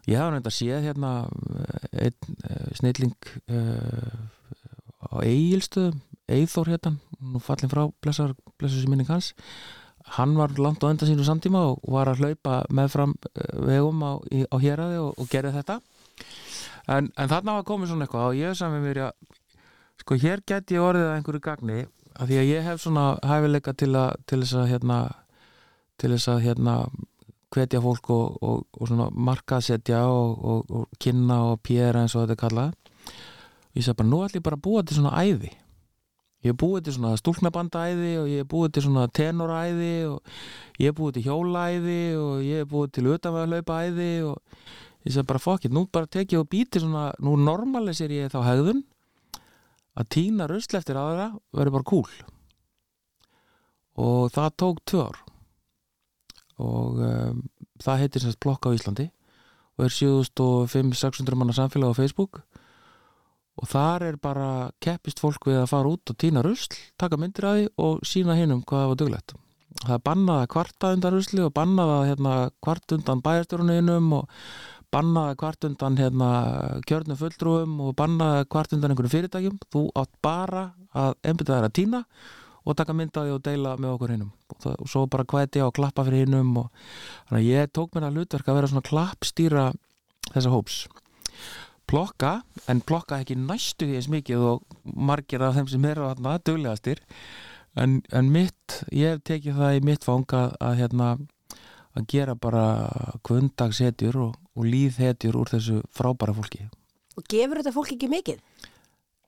[0.07, 3.17] ég hafa að séð hérna eh, einn uh, snilling
[3.51, 4.21] uh,
[5.11, 9.33] á Egilstöðum Eithor hérna, nú fallin frá blessar, blessar sem minning hans.
[10.17, 14.13] Hann var langt á enda sínu samtíma og var að hlaupa meðfram uh, vegum á,
[14.23, 15.81] á héraði og, og gerði þetta.
[16.87, 19.13] En, en þarna var komið svona eitthvað og ég sami mér að
[20.03, 21.79] sko hér get ég orðið að einhverju gagni
[22.17, 24.99] af því að ég hef svona hæfileika til, að, til þess að hérna
[26.01, 26.77] til þess að hérna
[27.55, 32.25] hvetja fólk og, og, og svona markaðsetja og, og, og kynna og pjera eins og
[32.25, 32.75] þetta er kallað.
[33.77, 35.53] Ég sagði bara, nú ætlum ég bara að búa til svona æði
[36.47, 40.35] ég hef búið til svona stúlknabandæði og ég hef búið til svona tenoræði og
[40.81, 44.37] ég hef búið til hjólæði og ég hef búið til utanvæðalaupaæði og
[45.07, 48.41] ég sagði bara fokkitt, nú bara tek ég og býti svona, nú normalisir ég þá
[48.47, 48.85] hegðun
[49.97, 52.11] að tína rusl eftir aðra verður bara cool.
[53.97, 55.21] Og það tók tvö ár.
[56.61, 57.41] Og um,
[57.81, 59.11] það heitir semst blokk á Íslandi
[59.77, 62.41] og er 7500-600 manna samfélag á Facebook
[63.57, 64.51] og þar er bara
[64.85, 68.37] keppist fólk við að fara út og týna rusl taka myndir að því og sína
[68.39, 69.37] hinnum hvað það var duglegt.
[69.83, 74.41] Það er bannað að kvarta undan rusli og bannað að hérna, kvart undan bæjarstjóruninnum og
[74.95, 76.31] bannað að kvart undan hérna,
[76.89, 79.61] kjörnum fulltrúum og bannað að kvart undan einhverjum fyrirtækjum.
[79.73, 80.67] Þú átt bara
[80.97, 82.03] að einbytta þær að týna
[82.67, 86.05] og taka myndaði og deila með okkur hinnum og, og svo bara kvæti og klappa
[86.07, 86.71] fyrir hinnum og
[87.29, 89.67] þannig að ég tók mér að hlutverk að vera svona klappstýra
[90.33, 90.81] þessa hóps
[91.87, 96.39] plokka, en plokka ekki næstu því eins mikið og margir af þeim sem eru þarna
[96.43, 97.03] duglegastir
[97.79, 101.13] en, en mitt, ég hef tekið það í mitt fang að, hérna
[101.97, 102.65] að gera bara
[103.27, 106.67] kvöndagshetjur og, og líðhetjur úr þessu frábæra fólki
[107.17, 108.43] og gefur þetta fólk ekki mikið?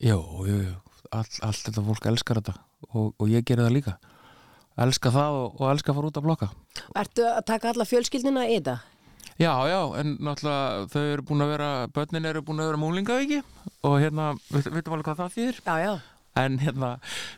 [0.05, 0.77] Jú, jú, jú,
[1.11, 2.59] all, allt þetta fólk elskar þetta
[2.93, 3.99] og, og ég geri það líka
[4.79, 6.53] elska það og, og elska að fara út að blokka
[6.99, 8.79] Ertu að taka alla fjölskyldina í þetta?
[9.39, 13.39] Já, já, en náttúrulega þau eru búin að vera, börnin eru búin að vera múlingavíki
[13.87, 15.93] og hérna, við veitum alveg hvað það þýðir Já, já.
[16.43, 16.91] en hérna,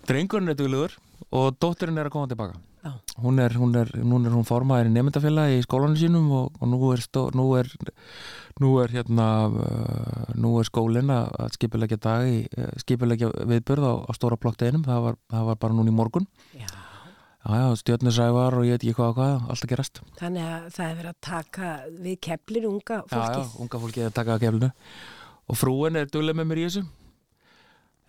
[0.08, 0.96] drengurinn er duglegur
[1.28, 2.94] og dótturinn er að koma tilbaka Já.
[3.20, 6.70] hún er, hún er, hún er hún formaður í nefndafélagi í skólanum sínum og, og
[6.72, 7.68] nú er, stó, nú er
[8.64, 13.84] nú er hérna uh, nú er skólinn að að skipulegja dag í, uh, skipulegja viðbörð
[13.84, 16.24] á, á stóra blokkdeginum það var, það var bara núna í morgun
[16.56, 16.70] Já.
[17.40, 20.70] Já, já, stjörnusævar og ég veit ekki hvað og hvað, allt að gerast Þannig að
[20.76, 21.72] það er verið að taka
[22.05, 23.59] við keplir unga já, já, fólkið.
[23.64, 24.72] unga fólki að taka að keflinu
[25.50, 26.83] og frúin er duglega með mér í þessu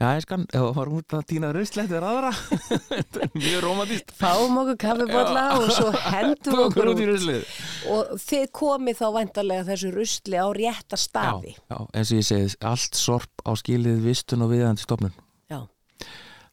[0.02, 2.32] já, ég skan, ef það var út að týna ruslætt við aðra
[2.92, 7.12] þetta er mjög romantist Fáum okkur kaffibotla og svo hendum okkur út í út.
[7.14, 7.58] ruslið
[7.96, 11.56] Og þið komið þá vantarlega þessu rusli á rétta staði.
[11.56, 15.31] já, já, eins og ég segi, allt sorp á skilið vistun og viðandi stofnun Já.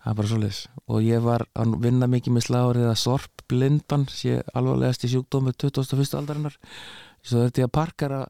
[0.08, 0.58] Það er bara svoleiðis.
[0.88, 5.52] Og ég var að vinna mikið með slagurinn að sorp blindan sé alvarlegast í sjúkdómi
[5.60, 6.14] 21.
[6.16, 6.56] aldarinnar.
[7.28, 8.20] Svo þetta ég að parkara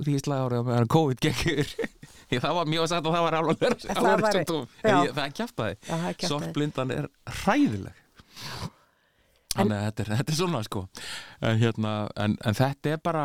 [0.00, 1.74] því slagurinn að meðan COVID gekk yfir.
[2.32, 4.56] Ég, það var mjög sagt að það var alvarlegast Það.
[4.82, 5.76] En ég- það kjaftaði.
[5.78, 6.10] Já, það
[6.98, 7.06] er
[7.38, 8.02] hræðileg.
[9.54, 10.82] Þannig að þetta er, þetta er svona sko.
[11.40, 13.22] En, hérna, en, en þetta er bara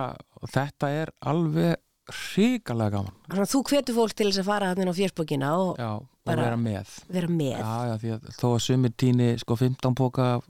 [0.54, 3.20] þetta er alveg hrikalega gaman.
[3.30, 5.92] Þannig að þú hvetur fólk til þess að fara hann inn á fjörsbókina og já,
[6.04, 6.96] og vera með.
[7.08, 7.54] vera með.
[7.60, 10.50] Já, já, að þó að sumir tíni sko 15 póka af,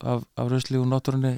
[0.00, 1.34] af, af rusli og náttúrunni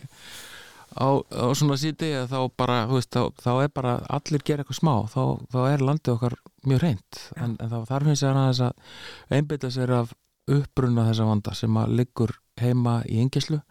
[0.95, 4.95] á, á svona síti þá bara, veist, þá, þá er bara allir gera eitthvað smá,
[5.11, 5.23] þá,
[5.55, 6.37] þá er landið okkar
[6.69, 10.15] mjög reynd, en, en þá þarf hins vegar aðeins að einbytta sér af
[10.51, 13.63] uppbrunna þessa vanda sem að liggur heima í engislu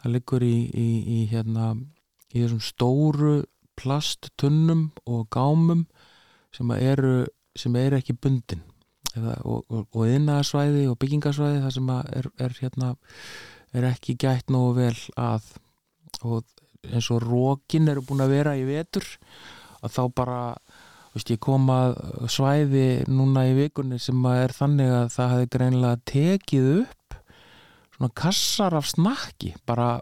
[0.00, 1.74] það liggur í, í, í hérna
[2.32, 3.34] í þessum stóru
[3.80, 5.86] plasttunnum og gámum
[6.54, 7.24] sem eru
[7.58, 8.62] sem eru ekki bundin.
[9.16, 12.92] Eða, og, og, og innaðarsvæði og byggingarsvæði það sem er, er hérna
[13.74, 15.48] er ekki gætt nógu vel að.
[16.20, 16.44] Og
[16.88, 19.04] eins og rókin eru búin að vera í vetur
[19.80, 20.40] að þá bara
[21.14, 21.98] veist, ég kom að
[22.30, 27.18] svæði núna í vikunni sem er þannig að það hefði greinlega tekið upp
[27.96, 29.92] svona kassar af snakki bara,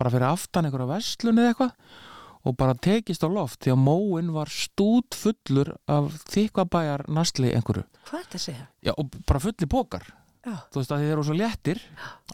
[0.00, 2.02] bara fyrir aftan einhverja verslun eða eitthvað
[2.44, 7.86] og bara tekist á loft því að móin var stút fullur af þykvabæjar nastli einhverju
[8.04, 8.66] Hvað er þetta að segja?
[8.84, 10.06] Já, og bara fulli pókar
[10.44, 10.56] Já.
[10.70, 11.82] þú veist að þeir eru svo léttir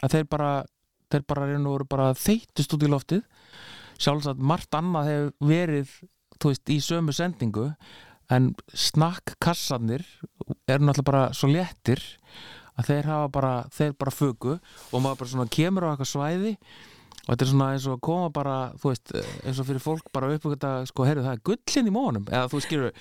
[0.03, 0.51] að þeir bara,
[1.11, 3.23] þeir bara bara þeytist út í loftið
[4.01, 5.93] sjálfsagt margt annað hefur verið
[6.41, 7.69] þú veist, í sömu sendingu
[8.31, 10.03] en snakkkassanir
[10.67, 12.01] eru náttúrulega bara svo léttir
[12.79, 16.53] að þeir hafa bara, þeir bara fugu og maður bara svona kemur á eitthvað svæði
[17.21, 19.11] og þetta er svona eins og að koma bara þú veist,
[19.45, 22.29] eins og fyrir fólk bara upp þetta, sko, heyrðu, það er gullin í mónum.
[22.31, 22.95] Eða þú skilur,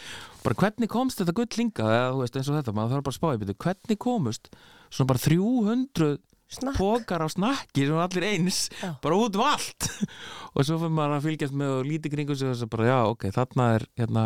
[0.45, 1.95] bara hvernig komst þetta gull hingað?
[1.97, 4.53] Eða þú veist, eins og þetta, maður þarf bara að spá í byrju hvernig komust
[4.91, 6.11] svona bara 300
[6.51, 6.81] Snakk.
[6.81, 8.97] pókar á snakki sem allir eins, Já.
[9.05, 9.87] bara út um allt?
[10.59, 12.89] Og svo fyrir maður að fylgjast með og lítið kringum sig og þess að bara,
[12.91, 14.25] já, ok, þarna er hérna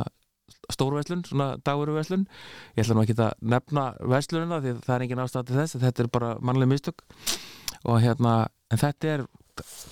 [0.72, 2.24] stórveslun, svona dagveruveslun
[2.78, 6.04] ég ætla nú ekki að nefna veslunina því það er engin ástæð til þess þetta
[6.04, 7.04] er bara mannleg mistök.
[7.84, 8.34] Og hérna,
[8.72, 9.26] en þetta er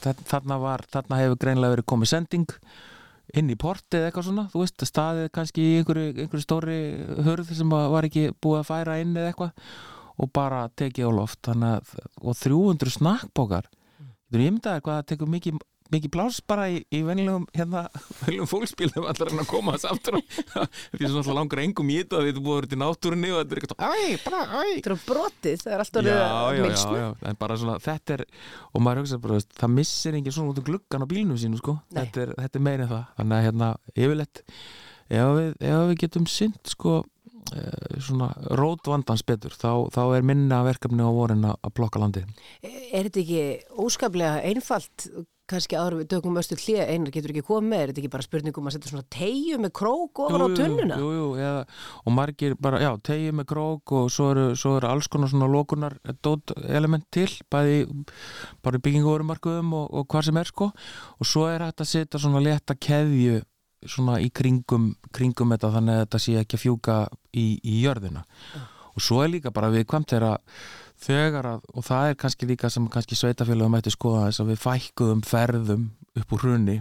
[0.02, 2.56] þarna var, þarna hefur greinlega verið komið sending
[3.38, 6.78] inn í porti eða eitthvað svona, þú veist, staðið kannski í einhverju, einhverju stóri
[7.24, 9.68] hörð sem var ekki búið að færa inn eða eitthvað
[10.22, 11.48] og bara tekið á loft.
[11.48, 13.70] Að, og 300 snakkbókar.
[14.32, 17.82] Þú ímyndaðir hvað það tekur mikið mikið pláss bara í, í venjulegum hérna,
[18.22, 20.20] venjulegum fólksbílum allar en að koma þess aftur á.
[20.96, 23.32] Því sem alltaf langar engum í þetta því þetta er búið að vera til náttúrunni
[23.32, 24.62] og þetta er eitthvað, æ, bara, æ.
[24.72, 27.00] Þetta er á brotið, það er alltaf já, já, já, milsnu.
[27.02, 28.24] já, en bara svona þetta er,
[28.72, 31.60] og maður hugsa bara, veist, það missir engin svona út um gluggan á bílnum sínu
[31.60, 31.76] sko.
[31.92, 33.04] Þetta er, þetta er meira en það.
[33.20, 34.44] Þannig að hérna, yfirleitt
[35.12, 36.94] ef við, ef við getum synd sko,
[38.02, 42.30] svona rótvandans betur, þá, þá er minna verkefni á vorin að plokka landið
[42.62, 43.42] Er þetta ekki
[43.82, 45.08] óskaplega einfalt
[45.50, 48.76] kannski við tökum östu hlið einar getur ekki komið er þetta ekki bara spurningum að
[48.76, 50.98] setja svona tegju með krók ofar á Jú, jú, tunnuna?
[51.00, 51.64] jú, jú, eða,
[52.06, 55.50] og margir bara, já, tegið með krók og svo eru, svo eru alls konar svona
[55.52, 57.84] lokunar dót element til, bæði
[58.64, 60.70] bara í bygginguverumarkuðum og, og hvað sem er sko,
[61.18, 63.42] og svo er hægt að setja svona létta keðju
[63.88, 66.96] svona í kringum, kringum þetta þannig að þetta sé ekki að fjúka
[67.32, 68.24] í, í jörðina.
[68.92, 70.32] Og svo er líka bara við kvæmt þeirra
[71.02, 74.60] þegar að, og það er kannski líka sem kannski sveitafélagum ætti skoða þess að við
[74.62, 75.86] fækkuðum ferðum
[76.20, 76.76] upp úr hrunni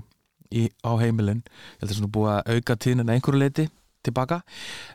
[0.52, 1.44] í, á heimilin.
[1.80, 3.68] Ég held að svona búið að auka tíðnina einhverju leiti
[4.02, 4.42] tilbaka,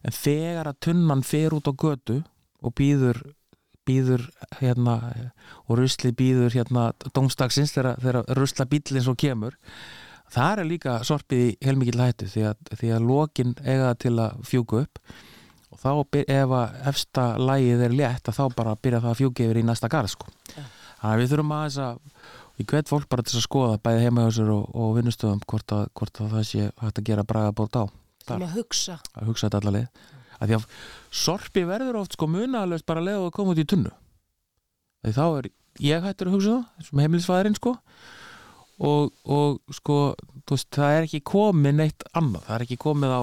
[0.02, 2.20] en þegar að tunnan fer út á götu
[2.62, 3.22] og býður
[3.86, 4.24] býður
[4.58, 4.96] hérna
[5.66, 9.54] og rusli býður hérna dómstagsins þegar, þegar rusla bíllinn svo kemur
[10.34, 14.40] það er líka sorpið í heilmikið hættu því að, því að lokin eiga til að
[14.48, 15.00] fjúka upp
[15.72, 15.90] og þá
[16.22, 19.66] ef að efsta lægið er létt að þá bara byrja það að fjúka yfir í
[19.66, 20.32] næsta garð sko.
[20.54, 22.00] þannig að við þurfum aðeins að
[22.56, 25.76] ég hvet fólk bara til að skoða bæði heima hjá sér og, og vinnustöðum hvort
[25.76, 27.84] að, hvort að það sé hægt að gera braga bót á
[28.34, 28.98] að hugsa.
[29.14, 30.04] að hugsa þetta allar leið.
[30.36, 30.64] Að því að
[31.24, 33.92] sorpi verður oft sko munaðalöst bara leið og koma út í tunnu.
[35.04, 35.48] Því þá er
[35.86, 37.74] ég hættur að hugsa það sem heimilisfæðurinn sko
[38.78, 39.98] og, og sko
[40.50, 43.22] veist, það er ekki komið neitt annað það er ekki komið á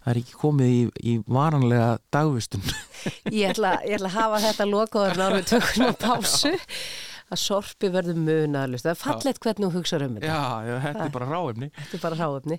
[0.00, 0.80] það er ekki komið í,
[1.12, 2.64] í varanlega dagvistun
[3.40, 6.54] Ég ætla, ég ætla að hafa þetta lokaður við tökum á pásu
[7.30, 8.86] að sorpi verður munaðalust.
[8.86, 10.30] Það er fallegt hvernig þú hugsaður um þetta.
[10.30, 11.70] Já, já þetta er bara ráefni.
[11.78, 12.58] Þetta er bara ráöfni.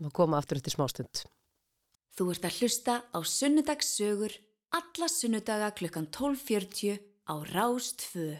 [0.00, 1.24] Má koma aftur eftir smástund.
[2.16, 4.38] Þú ert að hlusta á Sunnudagssögur
[4.76, 6.96] alla sunnudaga klukkan 12.40
[7.28, 8.30] á Rástfö.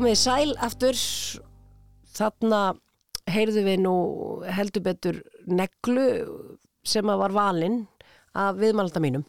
[0.00, 1.00] Komið þið sæl aftur.
[2.16, 2.58] Þarna
[3.28, 3.96] heyrðu við nú
[4.48, 6.06] heldur betur neglu
[6.88, 7.82] sem að var valinn
[8.32, 9.26] af viðmælda mínum.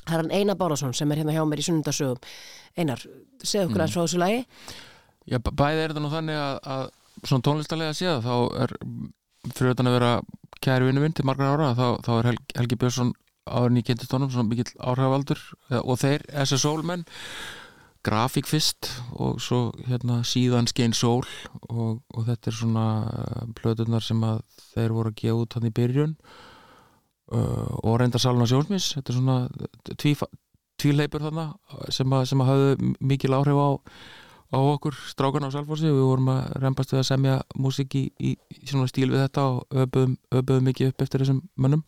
[0.00, 2.18] Það er hann Einar Bárásson sem er hérna hjá mér í sunnundasögum.
[2.74, 3.04] Einar,
[3.38, 4.42] segðu okkur aðeins frá þessu lagi.
[5.30, 6.84] Já, bæði er þetta nú þannig að, að
[7.30, 8.34] svona tónlistarlega séð þá
[8.66, 8.76] er
[9.76, 10.12] utan að vera
[10.58, 13.14] kæri vinnu minn til margar ára þá, þá er Helgi, Helgi Björnsson
[13.46, 15.46] áður nýkendist honum svona mikill áhrifaldur
[15.84, 17.06] og þeir, SS menn
[18.06, 21.26] grafík fyrst og svo hérna síðan skein sól
[21.68, 24.40] og, og þetta er svona uh, plötunar sem að
[24.72, 26.14] þeir voru að gefa út hann í byrjun.
[27.30, 29.36] Uh, og reynda salun á sjónsmis þetta er svona
[30.00, 30.16] tví,
[30.80, 31.52] tvíleipur þarna
[31.94, 33.68] sem að, sem að hafðu mikil áhrif á
[34.50, 38.30] á okkur strákan á Salfossi við vorum að reymbast við að semja músík í, í,
[38.66, 41.84] stíl við þetta og öbuðum, öbuðum mikið upp eftir þessum mönnum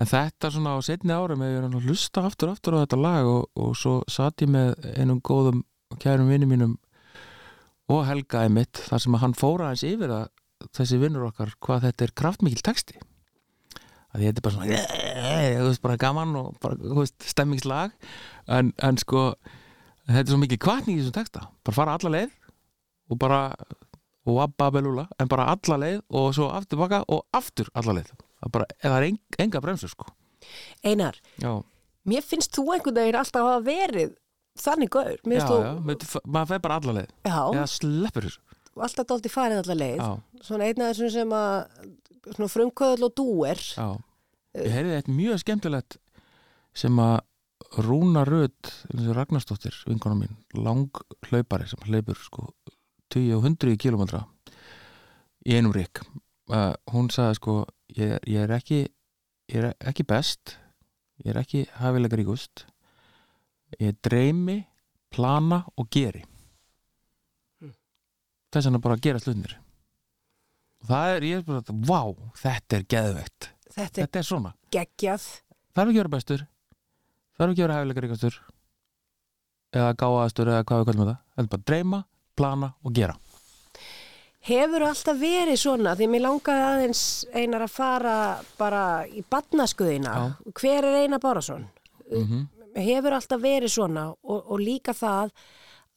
[0.00, 3.50] en þetta svona á setni árum hefur ég hlusta aftur aftur á þetta lag og,
[3.60, 5.64] og svo satt ég með einum góðum
[6.00, 6.78] kærum vinni mínum
[7.90, 10.28] og Helga einmitt þar sem að hann fóra hans yfir að
[10.76, 13.00] þessi vinnur okkar hvað þetta er kraftmikil texti.
[14.14, 14.80] Að þetta er bara svona
[15.60, 17.94] þú veist bara gaman og bara stemmingslag.
[18.50, 19.24] En, en sko
[20.06, 21.46] þetta er svo mikið kvartning í þessum texta.
[21.66, 22.36] Bara fara alla leið
[23.10, 23.42] og bara
[24.30, 28.12] og abba belúla en bara alla leið og svo aftur baka og aftur alla leið
[28.40, 30.10] það bara, er eng, enga bremsur sko.
[30.86, 31.52] Einar, já,
[32.08, 34.14] mér finnst þú einhvern veginn alltaf að hafa verið
[34.60, 35.16] þannig gaur.
[35.16, 37.16] Já, þú, já maður fer bara alla leið.
[37.28, 38.44] Já, sleppur þessu.
[38.80, 40.00] Alltaf dálti farið allar leið.
[40.00, 41.56] Já, Svona einn af þessum sem að
[42.30, 43.60] svona frumkvöðl og dúer.
[43.76, 43.88] Já.
[44.58, 45.98] Ég heyrði eitt mjög skemmtilegt
[46.80, 47.18] sem að
[47.84, 48.70] Rúna Rödd
[49.14, 50.88] Ragnarsdóttir, vinkona mín lang
[51.28, 52.48] hlaupari sem hlaupur sko
[53.14, 54.24] 10 og 100 kilometra
[55.46, 56.00] í einum rík
[56.50, 57.54] uh, hún sagði sko
[57.96, 58.80] ég, ég er ekki
[59.50, 60.56] ég er ekki best
[61.24, 62.64] ég er ekki hafilega ríkust.
[63.78, 64.60] Ég dreymi
[65.14, 66.22] plana og geri.
[68.50, 69.56] Þess vegna bara að gera slutnir
[70.80, 72.00] og það er, ég er bara vá,
[72.40, 74.50] þetta er geðvegt Þetta er þetta er svona.
[74.74, 75.26] geggjað.
[75.76, 76.40] Þarf ekki að vera bestur.
[77.38, 78.38] Þarf ekki að vera hæfilega ríkastur.
[79.76, 81.20] Eða gáðastur eða hvað við kallum þetta.
[81.36, 82.00] Heldur bara að dreyma,
[82.40, 83.14] plana og gera
[84.48, 85.92] Hefur alltaf verið svona?
[85.98, 87.02] Því mér langaði aðeins
[87.36, 88.14] einar að fara
[88.56, 90.24] bara í badnaskuðina Já.
[90.62, 91.68] hver er Einar Bárasson?
[92.10, 95.32] mm Hefur alltaf verið svona og, og líka það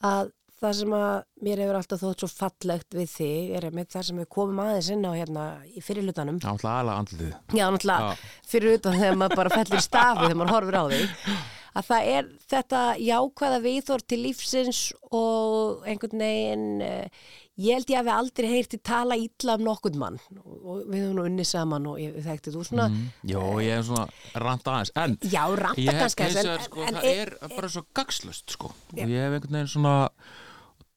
[0.03, 0.31] að
[0.63, 1.11] það sem að
[1.45, 4.89] mér hefur alltaf þótt svo fallegt við þig er með það sem við komum aðeins
[4.95, 7.33] inn á hérna í fyrirlutanum Já, alltaf aðla andlitið.
[7.53, 8.15] Já, náttúrulega
[8.49, 11.37] fyrir utan þegar maður bara fellir stafi þegar maður horfir á þig.
[11.73, 14.81] Að það er þetta jákvæða viðþór til lífsins
[15.13, 17.23] og einhvern veginn eh,
[17.61, 20.21] ég held ég að við aldrei heyrti tala illa um nokkurn mann.
[20.43, 23.03] Og, við höfum nú unni saman og ég þekkti þú svona mm.
[23.29, 24.93] Jó, ég er svona rant aðeins.
[25.03, 27.85] En já, ranta ég hef kannski aðeins, vegar, sko, en, það en, er bara svo
[27.99, 28.73] gagslust sko.
[28.73, 29.95] og ég hef einhvern veginn svona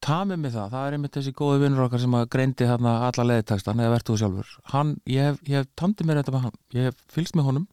[0.06, 3.24] tamið mig það, það er einmitt þessi góði vinnur okkar sem að greindi þarna alla
[3.30, 4.52] leðiteksta eða verðt þú sjálfur.
[4.72, 6.60] Hann, ég hef, ég hef tamdið mér þetta með hann.
[6.76, 7.66] Ég hef fylgst með honum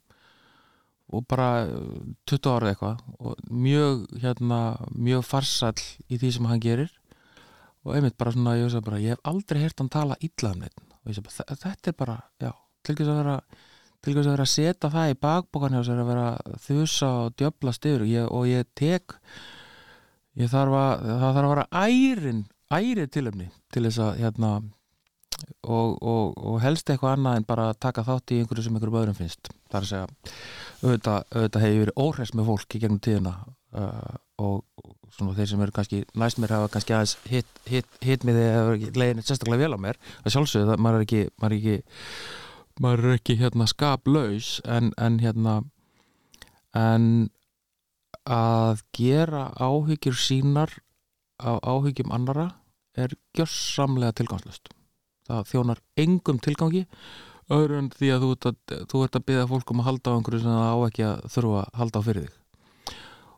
[1.14, 2.00] og bara uh,
[2.32, 3.04] 20 ára eitthvað.
[3.20, 4.60] Og mjög hérna,
[4.96, 5.76] mjög farsall
[6.10, 6.92] í því sem hann gerir
[7.84, 10.78] og einmitt bara svona, ég, bara, ég hef aldrei heyrt hann tala illa um neitt
[11.04, 12.52] og ég bara, "Þe- þetta er bara, já
[12.84, 13.38] til þess að vera
[14.04, 17.10] til þess að vera að setja það í bakbókan hjá sér að vera að þusa
[17.24, 18.02] og djöblast yfir.
[18.04, 19.14] Ég, og ég tek
[20.36, 22.42] ég þarf að, það þarf að vera ærin
[22.74, 24.50] ærið tilöfni til þess að hérna
[25.64, 29.00] og, og, og helst eitthvað annað en bara að taka þátt í einhverju sem einhverju
[29.02, 29.50] öðrum finnst.
[29.72, 30.08] Það er að segja
[30.84, 33.34] auðvitað, auðvitað hefur verið óhress með fólk í gegnum tíðina
[33.74, 34.73] uh, og, og
[35.14, 38.94] svona þeir sem eru kannski næst mér hafa kannski aðeins hitt hit, hit með því
[38.98, 40.00] legin sérstaklega vel á mér.
[40.24, 41.78] Að sjálfsögðu það, maður er ekki maður er ekki,
[42.84, 45.56] maður er ekki hérna skaplaus en, en hérna
[46.74, 47.08] en
[48.24, 50.72] að gera áhyggjur sínar
[51.44, 52.54] á áhyggjum annara
[52.96, 54.72] er gjörsamlega tilgangslust
[55.28, 56.86] það þjónar engum tilgangi
[57.54, 60.14] öðru en því að þú ert að, þú ert að byggja fólk um að halda
[60.14, 62.40] á einhverju sem það á ekki að þurfa að halda á fyrir þig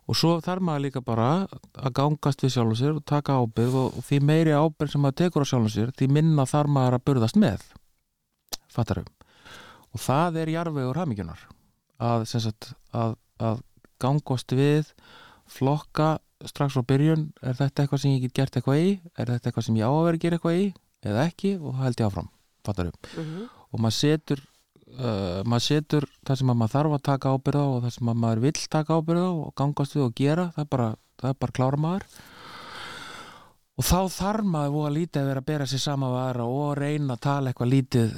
[0.05, 1.27] og svo þarf maður líka bara
[1.81, 5.19] að gangast við sjálfum sér og taka ábyrð og, og því meiri ábyrð sem maður
[5.23, 7.63] tekur á sjálfum sér því minna þarf maður að burðast með.
[8.75, 9.07] Fattarum
[9.95, 11.41] og það er jarvegur hamingjunar
[12.03, 12.25] að,
[12.91, 13.61] að, að
[14.03, 14.89] gangast við
[15.47, 18.89] flokka strax frá byrjun er þetta eitthvað sem ég get gert eitthvað í?
[19.15, 20.65] Er þetta eitthvað sem ég á að vera að gera eitthvað í?
[21.05, 21.53] Eða ekki?
[21.61, 22.29] Og það held ég áfram.
[22.65, 23.47] Fattarum Mhm.
[23.71, 24.41] og maður setur
[24.93, 28.23] uh, maður setur það sem að maður þarf að taka ábyrða og það sem að
[28.23, 30.87] maður vill taka ábyrða og gangast við og gera það er bara,
[31.21, 32.07] það er bara klára maður.
[33.75, 37.15] Og þá þarf maður voða lítið að vera að bera sér sama aðra og reyna
[37.17, 38.13] að tala eitthvað lítið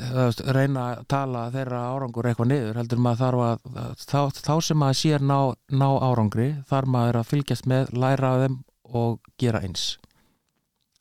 [0.53, 4.99] reyna að tala þeirra árangur eitthvað niður heldur maður þarf að þá, þá sem maður
[4.99, 5.39] sér ná,
[5.73, 8.59] ná árangri þarf maður að fylgjast með, læra af þeim
[9.01, 9.87] og gera eins.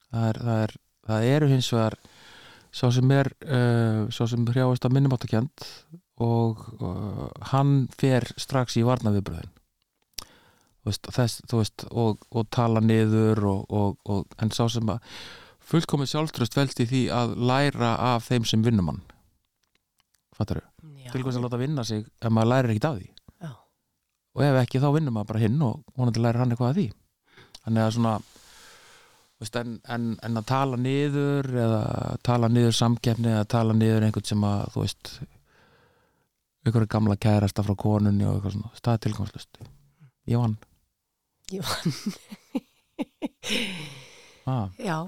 [0.08, 0.76] Það, er, það, er,
[1.10, 1.98] það eru hins vegar
[2.76, 5.68] sá sem er uh, sá sem hrjáist að minnumáttakjönd
[6.24, 9.52] og uh, hann fer strax í varnaviðbröðin
[10.86, 15.02] þess, þú veist og, og tala niður og, og, og, en sá sem að
[15.66, 19.02] fullkomið sjálfströst velst í því að læra af þeim sem vinnum hann
[20.36, 20.70] fattar þau?
[21.10, 23.08] Til hvers að láta vinna sig ef maður lærir ekkert af því?
[23.42, 23.50] Já.
[24.36, 26.86] og ef ekki þá vinnum maður bara hinn og vonandi lærir hann eitthvað af því.
[27.64, 28.14] Þannig að svona
[29.36, 31.80] en, en, en að tala niður eða
[32.24, 35.10] tala niður samkeppni eða tala niður einhvern sem að þú veist
[36.66, 39.60] einhverju gamla kærasta frá konunni og eitthvað svona, það er tilgangslust
[40.32, 40.56] ég vann
[41.54, 41.92] Ég vann
[44.50, 44.68] ah.
[44.80, 44.98] Já,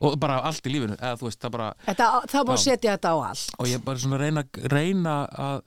[0.00, 3.16] og bara allt í lífinu eða veist, það bara þetta, það má setja þetta á
[3.28, 3.54] allt.
[3.60, 5.16] og ég bara svona reyna, reyna
[5.46, 5.60] að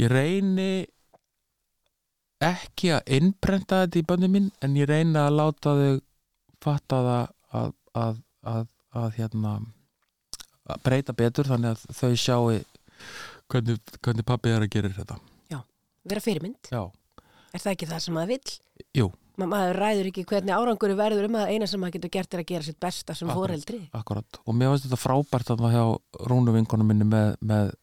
[0.00, 0.70] ég reyni
[2.42, 5.96] ekki að innprenta þetta í bönnum mín en ég reyna að láta þau
[6.64, 7.24] fatta það
[7.62, 8.20] að, að,
[8.54, 8.66] að,
[9.02, 9.52] að hérna
[10.68, 12.58] að breyta betur þannig að þau sjáu
[13.48, 15.20] hvernig, hvernig pappi er að gera þetta
[16.08, 16.70] Vera fyrirmynd.
[16.72, 16.78] já,
[17.52, 18.52] Er það ekki það sem maður vill?
[18.96, 19.06] jú,
[19.38, 22.40] Ma maður ræður ekki hvernig árangur verður um að eina sem maður getur gert er
[22.40, 23.42] að gera sitt besta sem Akkurat.
[23.50, 23.80] foreldri.
[23.92, 25.84] akkurat og mér finnst þetta frábært að það hjá
[26.32, 27.74] rúnu vinkonum minni með, með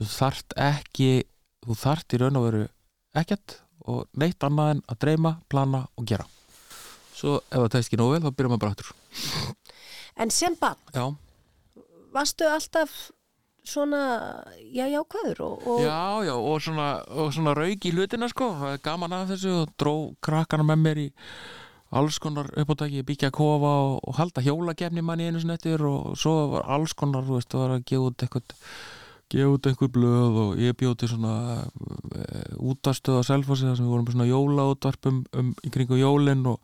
[0.00, 1.10] þú þart ekki
[1.66, 2.62] þú þart í raun og veru
[3.20, 6.24] ekkert og neitt annað en að dreyma, plana og gera
[7.18, 8.90] svo ef það tegst ekki nógu vel þá byrjum maður bara aftur.
[10.18, 11.04] En sem bann, já,
[12.14, 12.96] varstu alltaf
[13.68, 14.02] svona,
[14.72, 18.52] já, jákvæður og, og já, já og svona, og svona rauk í hlutina sko.
[18.58, 19.94] Það er gaman að þessu og dró
[20.24, 21.08] krakkana með mér í
[21.98, 25.84] alls konar uppátæki, byggja kofa og, og halda hjólakefni manni einu sinni eftir.
[25.84, 28.56] Og svo var alls konar, þú veist, það var að gefa út eitthvað
[29.28, 33.84] gefa út einhver blöð og ég bjóð til svona uh, útastöð á Selfossi þar sem
[33.84, 36.62] við vorum svona jólaútvarpum um, í kringu jólin og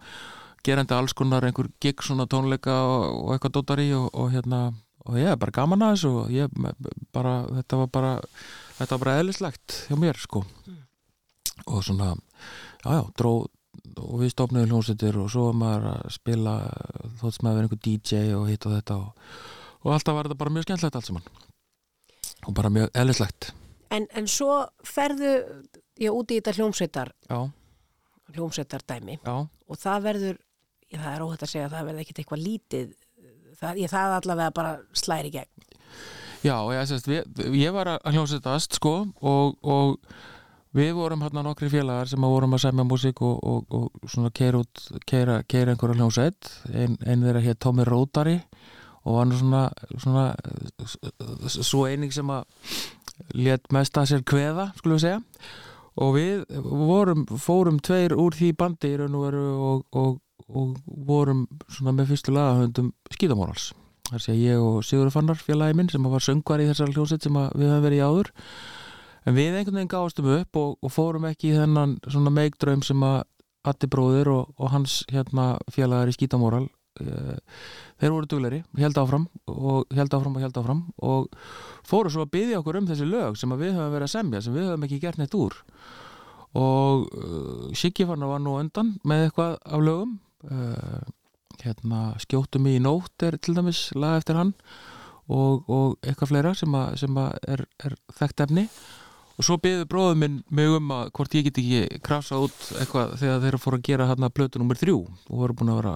[0.64, 4.66] gerandi alls konar einhver gig svona tónleika og, og eitthvað dótari og, og hérna
[5.04, 6.54] og ég er bara gaman að þessu og ég
[7.12, 8.12] bara, þetta var bara
[8.78, 10.44] þetta var bara eðlislegt hjá mér sko.
[11.70, 12.14] Og svona
[12.84, 13.34] já já, dró
[14.00, 16.54] og við stofnum hljómsveitir og svo var maður að spila
[17.20, 19.34] þótt sem að vera einhver DJ og hitt og þetta og,
[19.84, 21.28] og alltaf var þetta bara mjög skemmtlegt allt saman.
[22.44, 23.50] Og bara mjög eðlislegt.
[23.94, 25.34] En, en svo ferðu
[26.00, 27.38] ég út í þetta hljómsveitar já,
[28.34, 30.40] hljómsveitardæmi já, og það verður,
[30.94, 32.94] ég, það er óhætt að segja að það verður ekkit eitthvað lítið
[33.60, 35.66] það, ég, það allavega bara slæri gegn.
[36.44, 40.16] Já ég, sérst, við, ég var að hljómsveitast sko og, og
[40.76, 44.32] við vorum hérna nokkri félagar sem að vorum að semja músík og, og, og svona
[44.34, 46.50] keira út keira, keira einhverja hljómsveit.
[46.74, 48.40] Ein, ein þeirra hér Tómi Rótari
[49.04, 49.68] og var nú svona,
[50.00, 50.26] svona
[51.48, 52.44] svo eining sem að
[53.36, 55.22] let mest að sér kveða skulum við segja.
[56.04, 60.16] Og við vorum, fórum tveir úr því bandi í raun og veru og, og,
[60.48, 63.72] og vorum svona með fyrstu lagahöndum skíðamórals
[64.10, 67.38] þar sé ég og Sigurður Fannar félagi minn sem var söngvar í þessar hljómsveit sem
[67.56, 68.30] við höfum verið í áður.
[69.24, 73.06] En við einhvern veginn gáðustum upp og, og fórum ekki í þennan svona meigdraum sem
[73.06, 73.22] að
[73.64, 76.66] Atti bróðir og, og hans hérna félagar í skítamóral
[77.00, 77.38] eh,
[77.96, 81.30] þeir voru dugleri, held áfram og held áfram og held áfram og
[81.88, 84.52] fóru svo að byggja okkur um þessi lög sem við höfum verið að semja, sem
[84.52, 85.56] við höfum ekki gert neitt úr
[86.54, 90.18] og uh, Siggi Fannar var nú undan með eitthvað af lögum.
[90.44, 91.04] Uh,
[91.64, 94.52] hérna skjóttum í nótt er til dæmis lag eftir hann
[95.32, 98.66] og, og eitthvað fleira sem, að, sem að er, er þekkt efni.
[99.34, 103.16] Og svo byggði bróður minn mig um að hvort ég get ekki krafsa út eitthvað
[103.18, 105.00] þegar þeir fóru að gera hérna plötu nummer þrjú.
[105.30, 105.94] Og voru búin að vera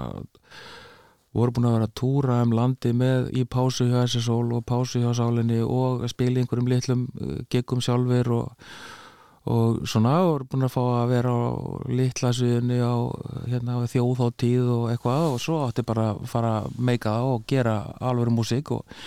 [1.39, 5.03] voru búin að vera að túra um landi með í pásu hjá SSól og pásu
[5.05, 8.73] hjá sálinni og að spila einhverjum litlum uh, geggum sjálfur og,
[9.47, 11.47] og svona voru búin að fá að vera á
[11.89, 12.97] litla sviðinni á
[13.49, 17.77] hérna, þjóðháttíð og eitthvað og svo átti bara að fara að meika það og gera
[18.01, 18.99] alveg músík og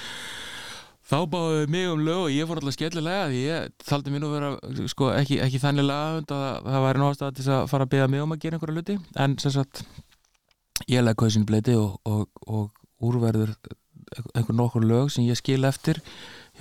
[1.12, 4.32] þá báðu mig um lög og ég fór alltaf skellilega því ég taldi mér nú
[4.32, 4.52] vera
[4.92, 8.10] sko, ekki, ekki þannig lagahund að það væri náttúrulega til þess að fara að beða
[8.14, 8.98] mig um að gera einhverja hluti.
[9.20, 9.84] En sem sagt
[10.88, 12.72] ég legg hausin bleiti og, og, og
[13.04, 13.52] úrverður
[14.36, 16.00] einhver nokkur lög sem ég skil eftir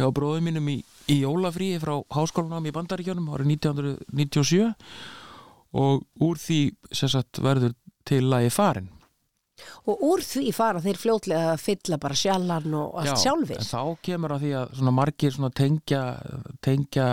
[0.00, 0.78] hjá bróðum mínum í,
[1.12, 4.70] í jólafríi frá háskólanum í Bandaríkjónum árið 1997
[5.80, 6.60] og úr því
[6.96, 7.76] sagt verður
[8.08, 8.88] til lagi farin.
[9.84, 13.58] Og úr því fara þeir fljótlega að fylla bara sjallan og allt Já, sjálfir?
[13.60, 16.00] en þá kemur að því að svona margir svona tengja,
[16.64, 17.08] tengja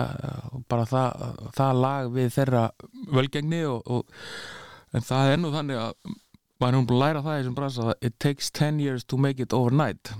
[0.70, 1.26] bara það,
[1.58, 2.62] það lag við þeirra
[3.18, 6.16] völgengni og, og en það er nú þannig að
[6.58, 9.20] maður er búin að læra það í þessum bransa að it takes 10 years to
[9.20, 10.14] make it overnight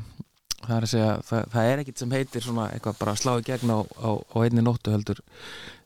[0.65, 3.33] það er að segja, það, það er ekkit sem heitir svona eitthvað bara að slá
[3.39, 5.23] í gegn á, á, á einni nóttu heldur.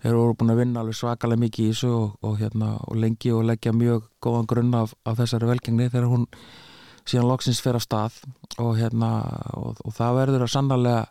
[0.03, 3.33] Þeir eru búin að vinna alveg svakalega mikið í þessu og, og, hérna, og lengi
[3.37, 6.29] og leggja mjög góðan grunn af, af þessari velgengni þegar hún
[7.09, 8.21] síðan loksins fer af stað
[8.59, 9.11] og, hérna,
[9.59, 11.03] og, og það verður að sannarlega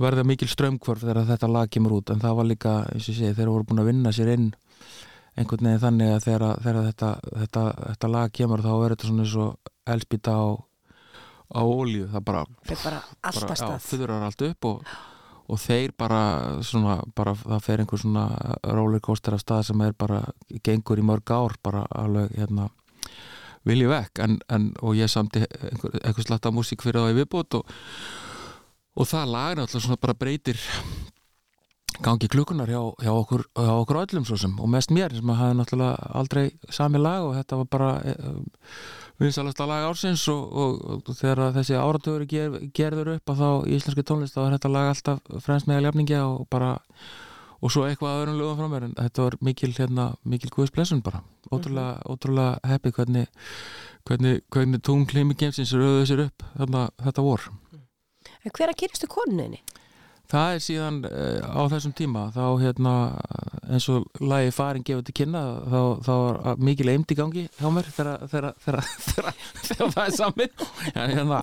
[0.00, 2.12] verða mikil strömmkvörf þegar þetta lag kemur út.
[2.12, 4.50] En það var líka, eins og segi, þeir voru búin að vinna sér inn
[5.38, 7.10] einhvern veginn þannig að þegar, þegar þetta,
[7.42, 10.46] þetta, þetta lag kemur þá er þetta svona eins og elspýta á,
[11.50, 13.86] á ólíu, það bara, bara bara já, stað.
[13.88, 14.92] þuðrar allt upp og,
[15.50, 16.20] og þeir bara
[16.66, 18.26] svona, bara það fer einhver svona
[18.64, 20.22] rollercoaster af stað sem er bara
[20.62, 22.68] gengur í mörg ár, bara alveg hérna
[23.66, 24.22] vilji vekk.
[24.24, 27.76] En, en, og ég samti einhver, einhver slatta músík fyrir þá í viðbót og,
[28.96, 30.60] og það lag náttúrulega svona bara breytir
[32.04, 35.58] gangi klukkunar hjá, hjá, okkur, hjá okkur öllum svo sem og mest mér sem hafði
[35.58, 37.90] náttúrulega aldrei sami lag og þetta var bara
[39.20, 40.78] vinsalasta lag ársins og, og,
[41.08, 44.72] og þegar þessi áratöður ger, gerður upp að þá í íslenski tónlist þá er þetta
[44.72, 46.78] lag alltaf fremst meðal jafningja og bara
[47.60, 51.02] og svo eitthvað að öðrum lögum frá mér en þetta var mikil, hérna, mikil guðsblessun
[51.04, 51.20] bara.
[51.52, 53.26] Ótrúlega, ótrúlega heppið hvernig
[54.08, 57.44] hvernig, hvernig tónklimi gemsins rauðu sér upp þarna, þetta vor.
[58.40, 59.60] En hver að kynstu konuninni?
[60.30, 62.94] Það er síðan uh, á þessum tíma þá hérna
[63.70, 67.68] eins og lagi farin gefur til kynna þá, þá var mikil eimd í gangi hjá
[67.74, 68.24] mér þegar,
[69.70, 70.50] það er samin
[70.94, 71.40] en, hérna,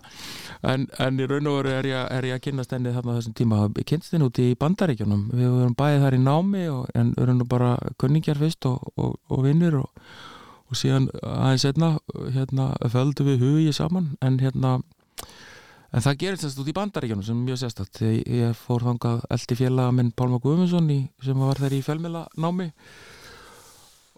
[0.68, 3.18] en, en í raun og veru er ég, er ég að kynast henni þarna á
[3.20, 3.62] þessum tíma.
[3.78, 5.28] Ég kynst henni út í bandaríkjunum.
[5.36, 9.46] Við vorum bæðið þar í námi og, en nú bara kunningjar fyrst og, og, og
[9.46, 9.92] vinnir og,
[10.76, 11.94] síðan aðeins setna
[12.36, 14.16] hérna, földum við hugi saman.
[14.26, 14.80] En hérna
[15.96, 17.94] En það gerist þess út í bandaríkjunum sem mjög sérstætt.
[17.96, 22.24] Þegar ég fór þangað eldi félaga minn Pálma Guðmundsson í, sem var þær í fjölmjöla
[22.36, 22.72] námi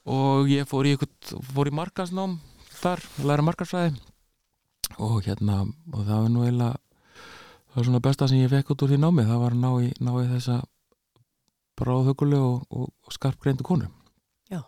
[0.10, 0.96] og ég fór í,
[1.54, 2.40] fór í markasnám
[2.80, 4.00] þar, læra markasfræði
[4.98, 5.62] og hérna
[5.94, 6.80] og það var nú eiginlega
[7.70, 9.28] það var svona besta sem ég fekk út úr því námi.
[9.28, 10.56] Það var að ná í, ná í þessa
[11.80, 13.92] bráðhugulu og, og, og skarpgreindu konu.
[14.50, 14.64] Já.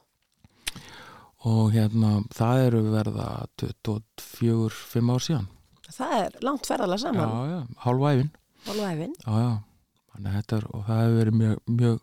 [1.49, 3.28] og hérna það eru verða
[3.58, 5.49] 24-5 ár síðan
[5.92, 7.30] Það er langt ferðalega saman.
[7.30, 8.32] Já, já, hálfa æfin
[8.68, 11.98] Hálfa þetta er og það hefur verið mjög mjög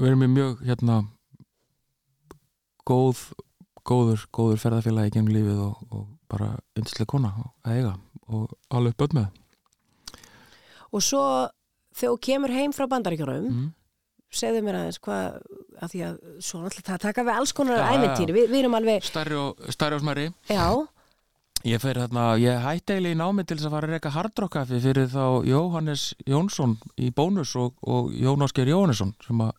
[0.00, 0.96] verið mér mjög hérna
[2.88, 3.18] góð
[3.88, 7.32] góður, góður ferðarfélagi gennum lífið og, og bara yndislega kona
[7.66, 7.92] að eiga
[8.32, 9.38] og alveg börn með.
[10.92, 11.22] Og svo
[11.92, 13.68] þegar þú kemur heim frá bandaríkjunum mm.
[14.32, 15.38] segðu mér aðeins hvað
[15.82, 17.86] að því að svo náttúrulega það taka við alls konar já.
[17.92, 20.28] æventýri, Vi, við erum alveg stærri og, og smærri.
[20.48, 20.66] Já,
[21.62, 24.78] Ég fer hérna, ég hætti eiginlega í námi til þess að fara að reyka hardrockkaffi
[24.82, 29.52] fyrir þá Jóhannes Jónsson í bónus og, og Jón Ásker Jóhannesson sem að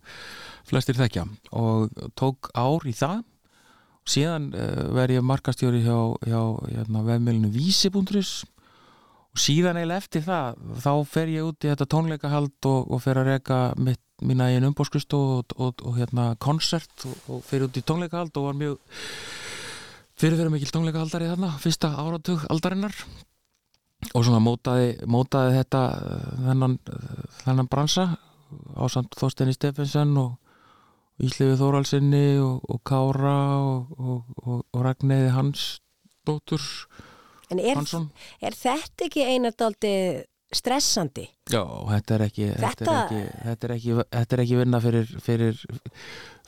[0.68, 1.24] flestir þekkja.
[1.56, 3.22] Og tók ár í það.
[4.04, 5.96] Og síðan uh, verð ég markastjóri hjá,
[6.28, 6.42] hjá
[6.74, 8.34] hérna, vefmjölinu vísi.is
[9.34, 13.22] og síðan eiginlega eftir það þá fer ég út í þetta tónleikahald og, og fer
[13.22, 18.36] að reyka mitt, mína eigin umbóðskrist og, og, hérna konsert og fer út í tónleikahald
[18.38, 19.00] og var mjög
[20.20, 22.96] fyrir fyrir mikil tónleikahaldari þarna fyrsta áratug aldarinnar.
[24.12, 28.08] Og svona mótaði, mótaði þetta eh, þennan, eh, þennan bransa
[28.76, 30.36] á samt Þorsteini Steffensen og
[31.24, 35.66] Íslifi Þóralsinni og, og Kára og, og, og, Ragnæði Hans
[36.28, 36.64] dóttur
[37.54, 38.10] en er, Hansson.
[38.42, 39.94] er þetta ekki einadaldi
[40.58, 41.28] stressandi?
[41.52, 44.80] Já, þetta er ekki þetta, Þetta- er ekki, þetta, er ekki, þetta er ekki vinna
[44.80, 45.64] fyrir fyrir,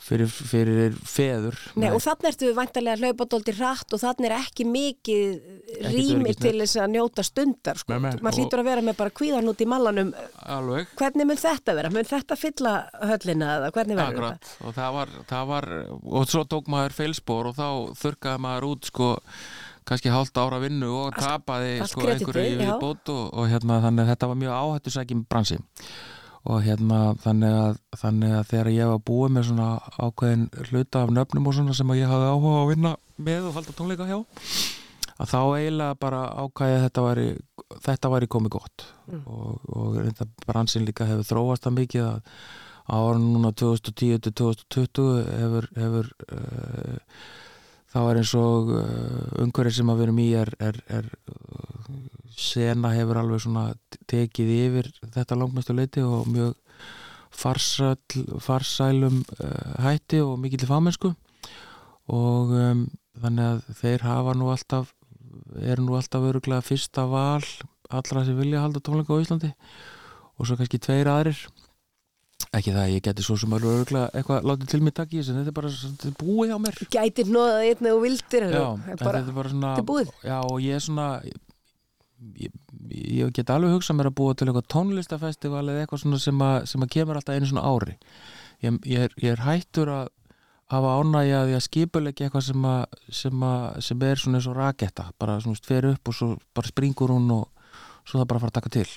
[0.06, 5.90] fyrir, fyrir feður Nei, og þannig ertu væntalega hlaupadóldi hratt og þannig er ekki mikið
[5.90, 7.92] rými til þess að njóta stundar sko.
[7.92, 10.14] Nei, nei, maður hlýtur að vera með bara kvíðan út í mallanum
[10.56, 11.92] alveg hvernig mun þetta vera?
[11.92, 12.74] Mun þetta fylla
[13.12, 14.40] höllina eða hvernig verður þetta?
[14.40, 15.70] Akkurat, og það var, það var
[16.22, 17.68] og svo tók maður feilspor og þá
[18.00, 19.12] þurkaði maður út sko
[19.86, 24.04] kannski hálft ára vinnu og tapaði allt sko einhverju í bót og, og hérna þannig
[24.04, 25.58] að þetta var mjög áhættu sækjum bransi.
[26.46, 31.14] Og hérna þannig að, þannig að þegar ég var búið með svona ákveðin hluta af
[31.14, 34.18] nöfnum og svona sem að ég hafði áhuga að vinna með og halda tónleika hjá
[35.16, 37.26] að þá eiginlega bara ákvæði þetta væri,
[37.86, 38.86] þetta væri komið gott.
[39.06, 39.24] Mm.
[39.24, 42.30] og, og þetta bransin líka hefur þróast það mikið að
[42.86, 46.98] árun núna 2010 til 2020 hefur, hefur uh,
[47.96, 51.86] þá er eins og uh, umhverfið sem að við erum í er, er, er uh,
[52.36, 53.70] sena hefur alveg svona
[54.10, 56.52] tekið yfir þetta langmestu leiti og mjög
[57.36, 57.96] farsæl,
[58.44, 61.14] farsælum uh, hætti og mikill fámennsku.
[62.12, 62.84] Og um,
[63.22, 64.92] þannig að þeir hafa nú alltaf
[65.56, 67.44] eru nú alltaf öruglega fyrsta val
[67.88, 69.52] allra sem vilja halda tónleika á Íslandi
[70.36, 71.38] og svo kannski tveir aðrir
[72.56, 75.20] ekki það að ég geti svo sem alveg öruglega eitthvað látið til mig takk í
[75.20, 76.78] þessu þetta er bara er búið hjá mér.
[76.96, 78.64] Gætir nóðað einnig og vildir Já,
[79.02, 80.14] bara, þetta er bara svona er.
[80.24, 81.06] Já, og ég er svona
[82.40, 82.58] ég,
[82.90, 86.58] ég get alveg hugsað mér að búa til eitthvað tónlistafestival eða eitthvað svona sem að,
[86.72, 87.96] sem að kemur alltaf einu svona ári.
[88.64, 90.06] Ég, ég, er, ég er hættur að
[90.72, 94.56] hafa ánægja að ég skipulegja eitthvað sem, að, sem, að, sem er svona eins og
[94.58, 97.68] raketta bara svona fer upp og svo bara springur hún og
[98.06, 98.88] svo það bara fara að taka til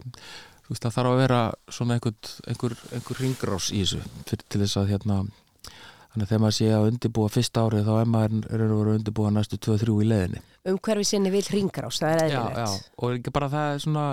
[0.70, 1.41] þú veist það þarf að vera
[1.74, 5.17] svona einhver, einhver, ringrás í þessu fyrir, til þess að hérna
[5.65, 8.93] þannig að þegar maður sé að undirbúa fyrsta árið þá er maður að vera að
[8.99, 12.89] undirbúa næstu 2-3 í leðinni umhverfi sinni vil ringrás, það er eðlilegt.
[12.97, 14.05] og líka bara það er svona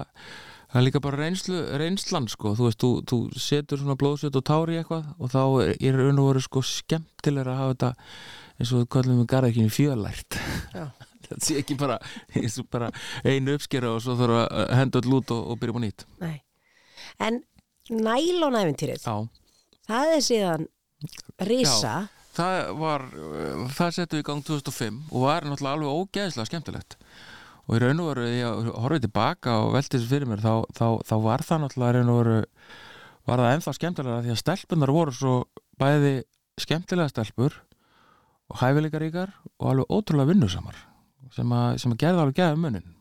[0.67, 4.49] það er líka bara reynslu, reynslan sko þú veist, þú, þú setur svona blóðsveit og
[4.49, 5.43] tári eitthvað og þá
[5.77, 7.93] er raun og veru sko skemmtilega að hafa þetta
[8.57, 10.39] eins og við kallum við garðekinu fjölært.
[11.27, 11.97] Það sé ekki bara,
[12.71, 12.89] bara
[13.27, 16.05] einu uppskera og svo þarf að henda öll út og, og byrja á nýtt.
[16.23, 16.37] Nei.
[17.23, 17.41] En
[17.91, 19.17] nælonæventýrið, Já,
[19.87, 20.69] það er síðan
[21.47, 21.95] risa,
[22.37, 26.99] það var uh, það settu í gang 2005 og var náttúrulega alveg ógeðslega skemmtilegt.
[27.67, 30.87] Og í raun og veru, ég horfið tilbaka og velti þessu fyrir mér, þá, þá,
[31.09, 32.43] þá var það náttúrulega raun og veru
[33.27, 35.37] var það ennþá skemmtilega því að stelpunar voru svo
[35.81, 36.13] bæði
[36.63, 37.57] skemmtilega stelpur
[38.47, 40.79] og hæfileikaríkar og alveg ótrúlega vinnusamar
[41.35, 42.93] sem að, sem að gerði alveg geða munin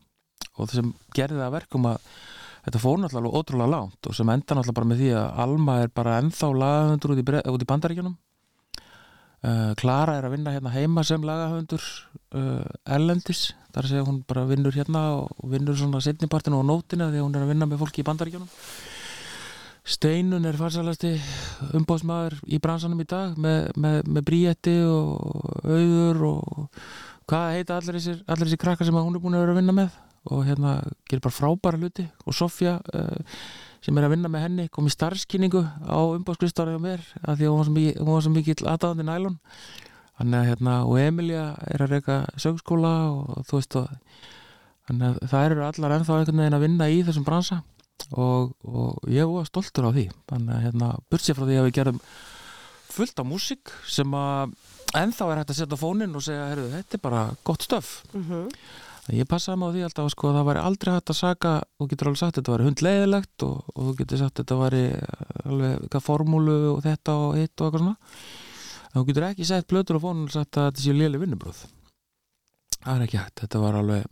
[0.56, 2.08] og það sem gerði það að verkum að
[2.66, 5.92] þetta fór náttúrulega ótrúlega langt og sem enda náttúrulega bara með því að Alma er
[5.94, 7.26] bara ennþá lagahundur út í,
[7.62, 8.16] í bandaríkjunum.
[9.46, 11.84] Uh, Klara er að vinna hérna heima sem lagahundur
[12.34, 12.64] uh,
[12.96, 17.36] Ellendis, þar segja hún bara vinnur hérna og vinnur svona setnipartinu og nótina því hún
[17.36, 18.50] er að vinna með fólki í bandaríkjunum.
[19.86, 21.12] Steinun er farsalasti
[21.78, 26.80] umbóðsmaður í bransanum í dag með, með, með bríetti og auður og
[27.30, 29.94] hvað heita allir þessir, krakkar sem hún er búin að vera að vinna með
[30.30, 32.06] og hérna gerir bara frábæra hluti.
[32.26, 33.40] Og Sofja uh,
[33.84, 37.48] sem er að vinna með henni kom í starfskynningu á umbóðskristára hjá mér af því
[37.48, 39.38] að hún var svo mikið, aðdáðandi nælun
[40.16, 43.90] að hérna, og Emilja er að reyka sögskóla og þú veist og
[44.86, 47.60] að það eru allar ennþá einhvern veginn að vinna í þessum bransa.
[48.12, 50.06] Og, og ég var stoltur á því.
[50.30, 52.00] Þannig að hérna, burtsér frá því að við gerum
[52.96, 54.54] fullt af músík sem að
[54.96, 57.96] ennþá er hægt að setja á fóninn og segja, herru, þetta er bara gott stöf
[58.12, 58.22] mm
[59.14, 61.88] ég passaði mig á því alltaf sko, að það væri aldrei hægt að saka þú
[61.92, 64.82] getur alveg sagt að þetta væri hundleiðilegt og, og þú getur sagt að þetta væri
[65.44, 67.96] alveg eitthvað formúlu og þetta og hitt og eitthvað svona.
[68.96, 71.66] Þú getur ekki sett fónun og sagt að þetta sé léli vinnubröð
[72.86, 74.06] það er ekki hægt, þetta var alveg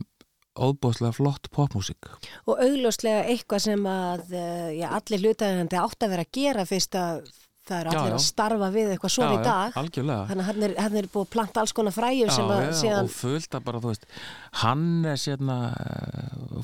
[0.55, 2.09] óbúðslega flott popmusík
[2.47, 6.99] og augljóslega eitthvað sem að uh, já, allir hlutaðandi átt að vera að gera fyrst
[6.99, 7.25] að
[7.69, 8.17] það er Já, allir já.
[8.19, 9.77] að starfa við eitthvað svona í dag.
[9.81, 10.27] algjörlega.
[10.31, 12.71] Þannig að hann er, hann er búið að planta alls konar fræjum sem að já,
[12.81, 14.09] síðan og fullt að bara, þú veist
[14.63, 15.59] Hannes, hérna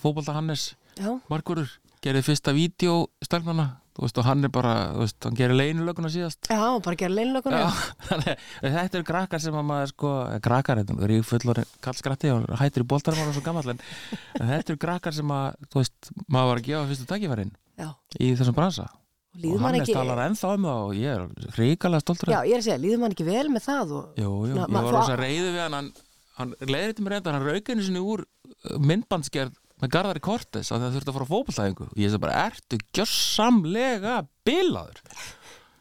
[0.01, 0.67] fótbolta Hannes,
[0.99, 1.69] já, Markurur
[2.01, 6.11] gerði fyrsta vídeo stelpnana þú veist, og hann er bara, þú veist, hann gerir leinulöguna
[6.11, 6.47] síðast.
[6.47, 7.67] Já, bara leinlökunum Já,
[8.07, 10.13] þannig að þetta eru krakkar sem að maður sko,
[10.47, 13.83] krakkar, þetta er í fullor kallskratti og hættir í boltarum og svo gamall en,
[14.39, 18.31] þetta eru krakkar sem að þú veist, maður var að gefa fyrstu tækifærin já, í
[18.39, 18.87] þessum bransa
[19.31, 22.03] og og líður hann mann er ekki talar ennþá um það og ég er ríkalega
[22.03, 24.55] stoltur já, ég er að segja, líður mann ekki vel með það og, Jú, jú,
[24.57, 25.89] Ná, ég var rosa reyðu við hann hann,
[26.37, 30.69] hann leiði til mér reynda, hann rauk einu sinni úr uh, myndbandsgerð með Garðari Kortes
[30.69, 34.99] að það þurfti að fara á fótballtæðingu og ég sagði bara, ertu gjörsamlega bilaður?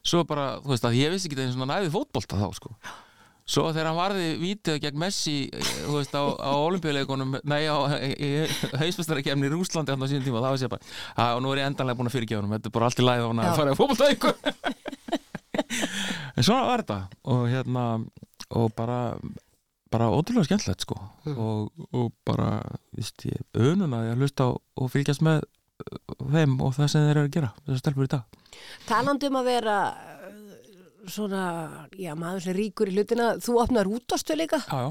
[0.01, 2.73] Svo bara, þú veist að ég vissi ekki það einu svona næði fótbolta þá sko
[3.51, 7.77] svo þegar hann varði vítið gegn Messi eh, þú veist á, á olimpíuleikunum nei á
[8.81, 10.85] hausmestarakefni í Rúslandi hann á sínum tíma, þá veist ég bara
[11.17, 13.09] að, og nú er ég endanlega búin að fyrirgefa hann þetta er bara allt í
[13.09, 14.33] læð og hann að fara á fótballtæðingu
[16.37, 16.99] en svona var þetta.
[17.33, 17.85] Og hérna
[18.51, 18.99] og bara
[19.91, 20.99] bara ótrúlega skemmtilegt sko.
[21.35, 22.61] Og, og bara,
[22.95, 25.43] víst ég önuna að hlusta og fylgjast með
[26.31, 28.39] þeim og það sem þeir eru að gera þessar stelpur í dag.
[28.87, 29.77] Talandi um að vera
[31.09, 31.45] svona,
[31.97, 34.61] já, maður sem ríkur í hlutina þú opnar útastöð líka?
[34.67, 34.91] Já,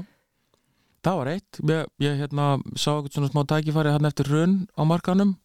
[1.06, 1.60] það var eitt.
[1.70, 5.36] Ég, ég hérna sá eitthvað svona smá tækifæri hann eftir raun á markanum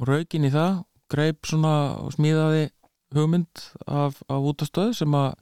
[0.00, 1.74] og raukin í það greip svona
[2.14, 2.68] smíðaði
[3.12, 5.34] hugmynd af, af útastöð sem að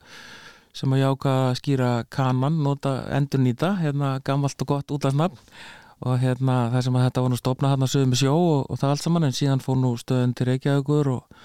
[0.77, 5.39] sem að ákvað að skýra kanan nota endur nýta, hérna gamalt og gott útlandsnafn
[6.01, 8.81] og hérna það sem að þetta var nú stopnað hérna sögum með sjó og, og
[8.81, 11.43] það allt saman en síðan fór nú stöðun til Reykjavíkur og,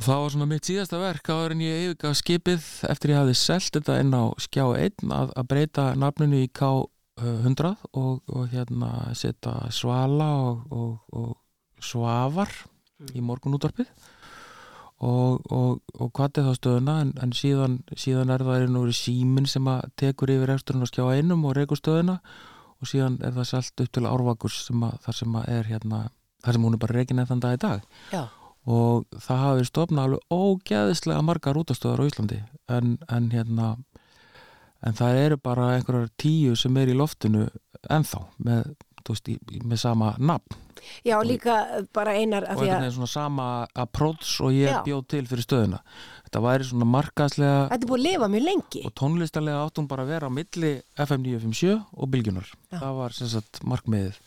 [0.00, 3.34] og það var svona mitt síðasta verk áður en ég yfirgaf skipið eftir ég hafði
[3.36, 8.88] selt þetta inn á skjá 1 að, að breyta nafninu í K100 og, og hérna
[9.12, 12.48] setja svala og, og, og svafar
[13.12, 13.92] í morgunútvarpið.
[15.04, 19.48] Og, og, og hvað er þá stöðuna en, en síðan, síðan er það nú símin
[19.48, 22.22] sem að tekur yfir eksturinn og skjá einum og reykur stöðuna.
[22.80, 24.08] Og síðan er það selt upp til
[24.56, 26.04] sem að, þar sem að er hérna
[26.40, 27.88] þar sem hún er bara reikin eða þann dag í dag.
[28.12, 28.22] Já,
[28.68, 32.40] og það hafi verið stofnað alveg ógeðislega margar útastöðar á Íslandi.
[32.70, 33.74] En, en hérna
[34.86, 37.46] en það eru bara einhverjar tíu sem er í loftinu
[37.90, 38.72] ennþá með,
[39.08, 40.58] veist, í, með sama nafn.
[41.04, 43.46] Já, líka uh, bara einar og að veginn svona sama
[43.76, 44.80] approach og ég Já.
[44.86, 45.80] bjóð til fyrir stöðuna.
[46.24, 48.84] Þetta væri svona markaðslega þetta er búið að lifa mjög lengi.
[48.88, 52.78] Og tónlistarlega átt hún bara að vera á milli FM 957 og Bylgjunar Já.
[52.78, 54.20] það var sem sagt markmiðið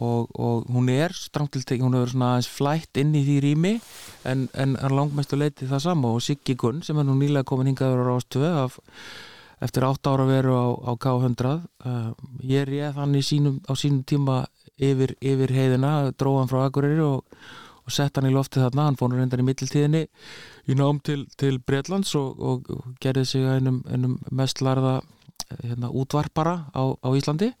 [0.00, 3.36] og, og hún er strangt til tekið, hún hefur svona aðeins flætt inn í því
[3.44, 3.72] rými
[4.28, 6.12] en, en er langmestu leiti það sama.
[6.16, 8.78] Og Siggi Gunn sem er nú nýlega komin hingaður á rástöðu af,
[9.62, 12.12] eftir átt ára veru á, á K100 uh,
[12.48, 14.46] ég réð hann í sínum, á sínum tíma
[14.80, 17.44] yfir, yfir heiðina, dróð hann frá Akureyri og,
[17.84, 18.88] og sett hann í loftið þarna.
[18.88, 20.06] Hann fór nú reyndar í mittiltíðinni
[20.72, 25.02] í nám til, til Bretlands og, og, og gerði sig einum, einum mest larða
[25.60, 27.52] hérna, útvarpara á, á Íslandi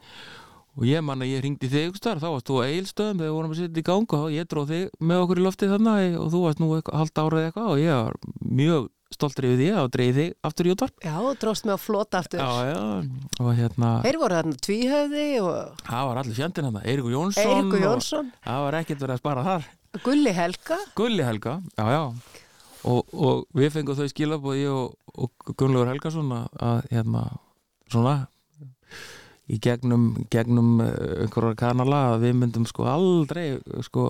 [0.78, 3.36] og ég man að ég ringdi þig staðar, þá varst þú á eilstöðum þegar við
[3.36, 6.32] vorum að setja í gang og ég dróð þig með okkur í loftið þannig og
[6.32, 8.16] þú varst nú halda árið eitthvað og ég var
[8.62, 11.80] mjög stoltur yfir því og dreigði þig aftur í útvarp Já, og dróst mig á
[11.84, 12.40] flota aftur.
[12.40, 12.80] já, já,
[13.44, 17.76] og hérna Þeir voru þarna tvíhöfði og það var allir fjandinn hérna, Eiríkur Jónsson Eiríkur
[17.76, 19.68] og Jónsson, það var ekkert verið að spara þar
[20.06, 20.78] Gulli Helga.
[20.96, 22.02] Gulli Helga, já, já
[22.88, 27.26] og, og við fengum þau skilabóð ég og, og Gunnlaugur Helgason að, að hérna,
[27.92, 28.14] svona
[29.50, 33.46] í gegnum, gegnum eh, einhverjar kanala að við myndum sko aldrei
[33.82, 34.06] sko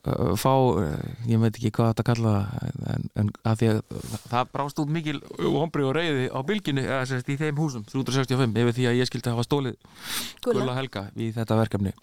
[0.00, 2.34] eh, fá, eh, ég veit ekki hvað þetta kalla
[2.94, 3.80] en, en að því að
[4.32, 8.56] það brást út mikil vombri og reyði á bylginu, eða sérst í þeim húsum 365,
[8.64, 9.76] yfir því að ég skildi hafa stólið
[10.46, 10.78] Gulla.
[10.78, 11.94] Helga í þetta verkefni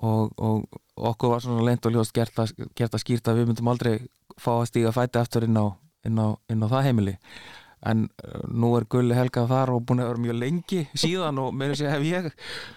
[0.00, 3.50] og, og okkur var svona leint og ljóst gert að, gert að skýrt að við
[3.50, 3.98] myndum aldrei
[4.40, 5.76] fá að stíga fæti aftur inn á,
[6.08, 7.18] inn á, inn á það heimili
[7.90, 11.54] en uh, nú er Gulli Helga þar og búin að vera mjög lengi síðan og
[11.58, 12.28] meira sér hef ég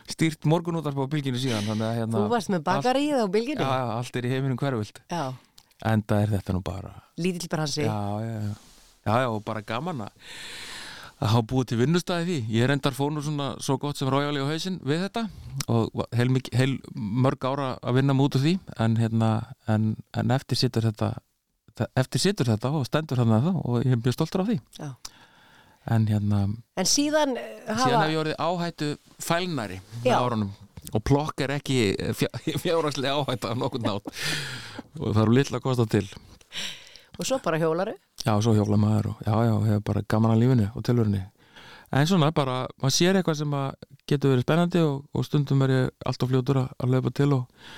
[0.09, 3.61] stýrt morgunútarp á bylginu síðan að hérna Þú varst með bakaríð á bylginni.
[3.61, 5.23] já, já, allt er í heiminum hverfild Já.
[5.93, 7.83] enda er þetta nú bara Lítill bransi.
[7.85, 8.39] já, já,
[9.05, 10.15] já, já, og bara gaman að
[11.15, 14.41] að hafa búið til vinnustæði því ég reyndar fór nú svona svo gott sem rájali
[14.43, 15.21] á hausinn við þetta
[15.71, 19.29] og heil, heil mörg ára að vinna mútu því en, hérna,
[19.71, 21.13] en, en eftir situr þetta
[21.95, 24.59] eftir situr þetta og stendur hann að það og ég er mjög stoltur af því
[24.79, 24.89] Já.
[25.95, 26.43] en hérna,
[26.77, 28.05] En síðan eh, síðan hafa...
[28.05, 29.81] hef ég orðið áhættu fælnari
[30.93, 31.79] og plokk er ekki
[32.63, 34.09] fjárhagslega áhætta af nokkurn nátt
[34.99, 36.07] og það eru litla kosta til
[37.15, 37.93] Og svo bara hjólaru.
[38.25, 41.21] Já, svo hjóla maður og já, já, hefur bara gaman að lífinu og tilverunni.
[41.95, 43.53] En svona bara, maður sér eitthvað sem
[44.09, 47.69] getur verið spennandi og, og stundum er ég alltaf fljótur að, að löpa til og,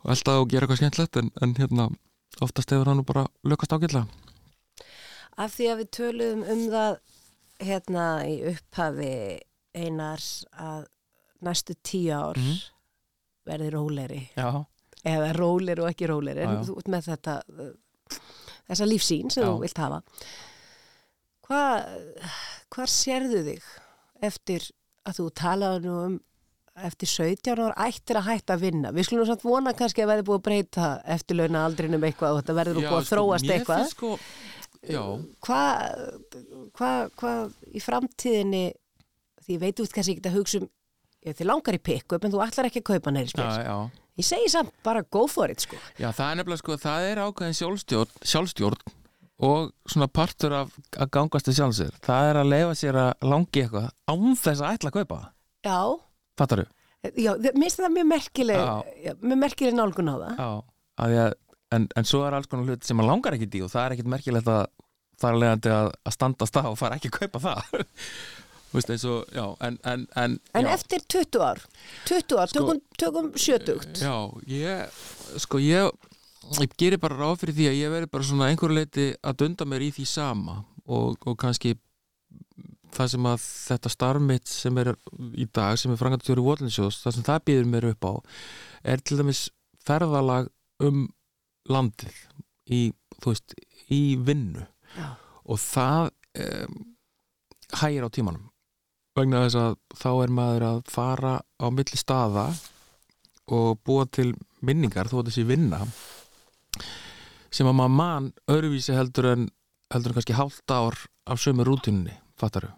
[0.00, 1.88] og alltaf og gera eitthvað skemmtlegt en, en hérna,
[2.40, 4.06] oftast hefur hann nú bara lökast ágætlega.
[5.40, 6.98] Af því að við töluðum um það
[7.60, 9.12] hérna í upphafi
[9.76, 10.86] einars að
[11.44, 12.58] næstu tíu ár Mhm.
[13.46, 14.20] verði róleri.
[14.36, 14.64] Já.
[15.04, 16.42] Eða róleri og ekki róleri.
[16.44, 17.42] En þú ert með þetta,
[18.68, 19.48] þessa lífsýn sem Já.
[19.48, 20.02] þú vilt hafa.
[21.48, 22.18] Hvað,
[22.70, 23.62] hvar sérðu þig
[24.22, 24.70] eftir
[25.08, 26.20] að þú talaði nú um
[26.86, 28.92] eftir 17 ára ættir að hætta að vinna.
[28.96, 32.58] Við skulum samt vona kannski að verði búið að breyta eftirlauna aldrinum eitthvað og þetta
[32.60, 33.86] verður búið að þróast mér eitthvað.
[33.94, 34.12] Sko,
[35.46, 35.96] hvað
[36.76, 37.32] hva, hva,
[37.68, 38.66] í framtíðinni
[39.44, 40.68] því ég veit ert kannski ekki að hugsa um
[41.26, 43.76] ég, þið langar í pick-up en þú ætlar ekki að kaupa neyri já, spil já.
[44.20, 47.22] ég segi samt bara go for it sko Já, það er nefnilega sko, það er
[47.26, 48.96] ákveðin sjálfstjórn, sjálfstjórn
[49.40, 51.94] og svona partur af að gangast til sjálfsir.
[52.04, 55.20] Það er að leifa sér að langi eitthvað án þess að ætla að kaupa.
[55.64, 55.80] já,
[56.40, 56.68] Fattar þú?
[57.16, 58.66] já mér finnst það mjög merkileg
[59.22, 60.34] mjög merkileg nálgun á það.
[60.36, 60.50] Já,
[61.04, 61.32] að að,
[61.76, 63.96] en, en svo er alls konar hlut sem maður langar ekki í og það er
[63.96, 64.60] ekkit merkilegt að
[65.20, 67.64] það er leiðandi að, að standa á stað og fara ekki að kaupa það.
[68.70, 71.58] Þú veist eins og, já, en en, en, en eftir 20 ár
[72.06, 74.14] 20 ár, Sko- tökum, tökum 70 Já,
[74.46, 75.00] ég,
[75.42, 75.90] sko ég
[76.60, 79.66] ég gerir bara ráð fyrir því að ég veri bara svona einhverju leiti að dunda
[79.66, 81.74] mér í því sama og, og kannski
[82.94, 84.92] það sem að þetta starf mitt sem er
[85.38, 88.12] í dag, sem er frangatjóri Votlinsjós, það sem það býður mér upp á
[88.94, 89.46] er til dæmis
[89.86, 90.50] ferðalag
[90.84, 91.06] um
[91.70, 92.16] landið
[92.70, 92.80] í,
[93.20, 93.54] þú veist,
[93.92, 94.66] í vinnu.
[94.90, 95.14] Já.
[95.46, 96.08] og það
[96.42, 96.78] um,
[97.78, 98.48] hægir á tímanum.
[99.18, 102.48] Vegna þess að þá er maður að fara á milli staða
[103.50, 104.32] og búa til
[104.62, 105.80] minningar þó að þessi vinna
[107.50, 109.48] sem að maður man öðruvísi heldur en
[109.90, 112.70] heldur en kannski hálft ár af sömu rútunni, fattaru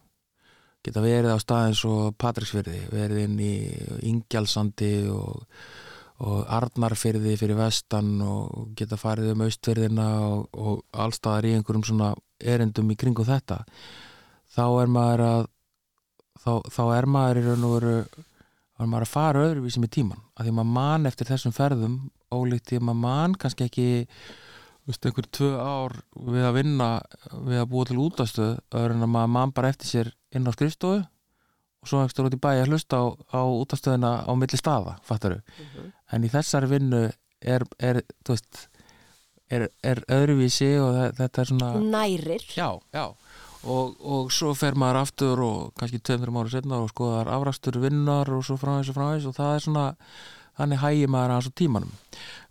[0.82, 3.54] geta verið á staðins og Patricksfyrði, verið inn í
[4.10, 5.44] Ingjalsandi og,
[6.26, 12.12] og Arnarfyrði fyrir vestan og geta farið um austfyrðina og, og allstaðar í einhverjum svona
[12.42, 13.62] erindum í kringu þetta.
[14.52, 15.50] Þá er maður að
[16.42, 19.94] þá, þá er maður í raun og veru þá er maður að fara öðruvísi með
[19.98, 21.98] tíman að því maður man eftir þessum ferðum
[22.32, 23.88] ólíkt því að maður man kannski ekki
[24.88, 25.94] veist, einhver tvö ár
[26.26, 26.88] við að vinna
[27.46, 30.52] við að búa til útastöð öðru en að maður man bara eftir sér inn á
[30.56, 31.00] skrifstofu
[31.82, 33.04] og svo ekstra út í bæi að hlusta á,
[33.34, 35.40] á útastöðina á milli staða, fattaru
[36.12, 37.02] en í þessari vinnu
[37.42, 38.60] er, er þú veist
[39.52, 42.44] er, er öðruvísi og þe- þetta er svona nærir.
[42.56, 43.06] Já, já.
[43.62, 48.30] Og, og svo fer maður aftur og kannski tveim-þreim ára setna og skoðar afrastur vinnar
[48.34, 49.84] og svo framvæs og framvæs og það er svona
[50.58, 51.92] þannig hægir maður aðeins á tímanum.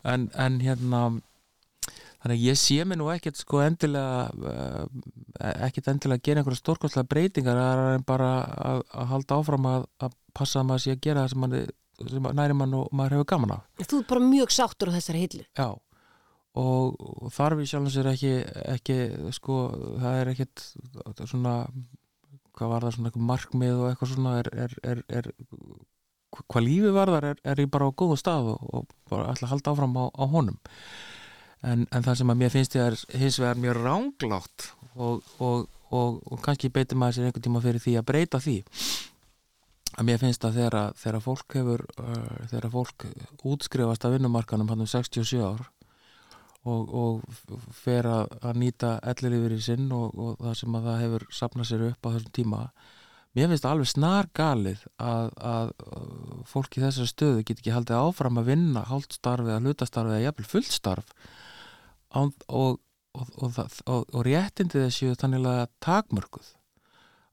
[0.07, 1.01] En, en hérna
[2.21, 4.87] þannig að ég sé mig nú ekkert sko endilega uh,
[5.67, 8.31] ekkert endilega að gera einhverja stórkostlega breytingar er en bara
[8.71, 11.63] að, að halda áfram að, að passa að maður sé að gera það sem, manni,
[12.01, 13.63] sem næri mann og maður hefur gaman af.
[13.81, 15.47] Þú ert bara mjög sáttur á þessari hillu.
[15.57, 15.69] Já
[16.59, 18.31] og, og þarf í sjálfum sér ekki,
[18.73, 18.97] ekki
[19.35, 19.57] sko,
[20.01, 20.65] það er ekkit
[21.23, 21.55] svona
[22.57, 25.29] hvað var það svona eitthvað markmið og eitthvað svona er, er, er, er
[26.49, 29.53] hvað lífið varðar er, er ég bara á góðum stað og, og bara ætla að
[29.55, 30.59] halda áfram á, á honum
[31.67, 35.67] en, en það sem að mér finnst ég er hins vegar mjög ránglátt og, og,
[35.91, 38.57] og, og kannski beitir maður sér einhvern tíma fyrir því að breyta því.
[39.91, 43.05] Að mér finnst að þegar, þegar fólk hefur uh, þegar fólk
[43.51, 45.65] útskrifast af vinnumarkanum hann um 67 ár
[46.69, 47.21] og,
[47.73, 51.85] fer að, að nýta ellilífur í sinn og, það sem að það hefur sapnað sér
[51.89, 52.59] upp á þessum tíma
[53.35, 57.75] mér finnst það alveg snar galið að, að uh, fólk í þessari stöðu get ekki
[57.75, 61.15] haldið áfram að vinna hálfstarf eða hlutastarf eða jafnvel fullstarf
[62.15, 62.79] og, og,
[63.41, 66.49] og, og, réttindi þessu þannig að takmörkuð.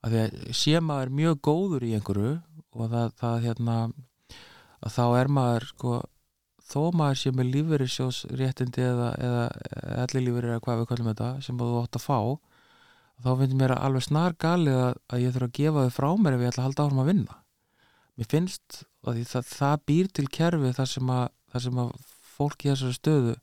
[0.04, 2.36] Að því að sé maður mjög góður í einhverju
[2.78, 3.78] og það, það hérna
[4.78, 5.94] að þá er maður sko
[6.68, 9.46] þó maður sé með lífverðisjós réttindi eða, eða
[10.04, 12.18] ellilífur eða hvað við kallum þetta sem þú átt að fá
[13.24, 16.36] þá finnst mér alveg snar galið að, að ég þurfa að gefa þau frá mér
[16.36, 17.38] ef ég ætla að halda áfram að vinna.
[18.18, 21.92] Mér finnst að það, það býr til kerfi þar sem að, þar sem að
[22.38, 23.34] fólk í þessari stöðu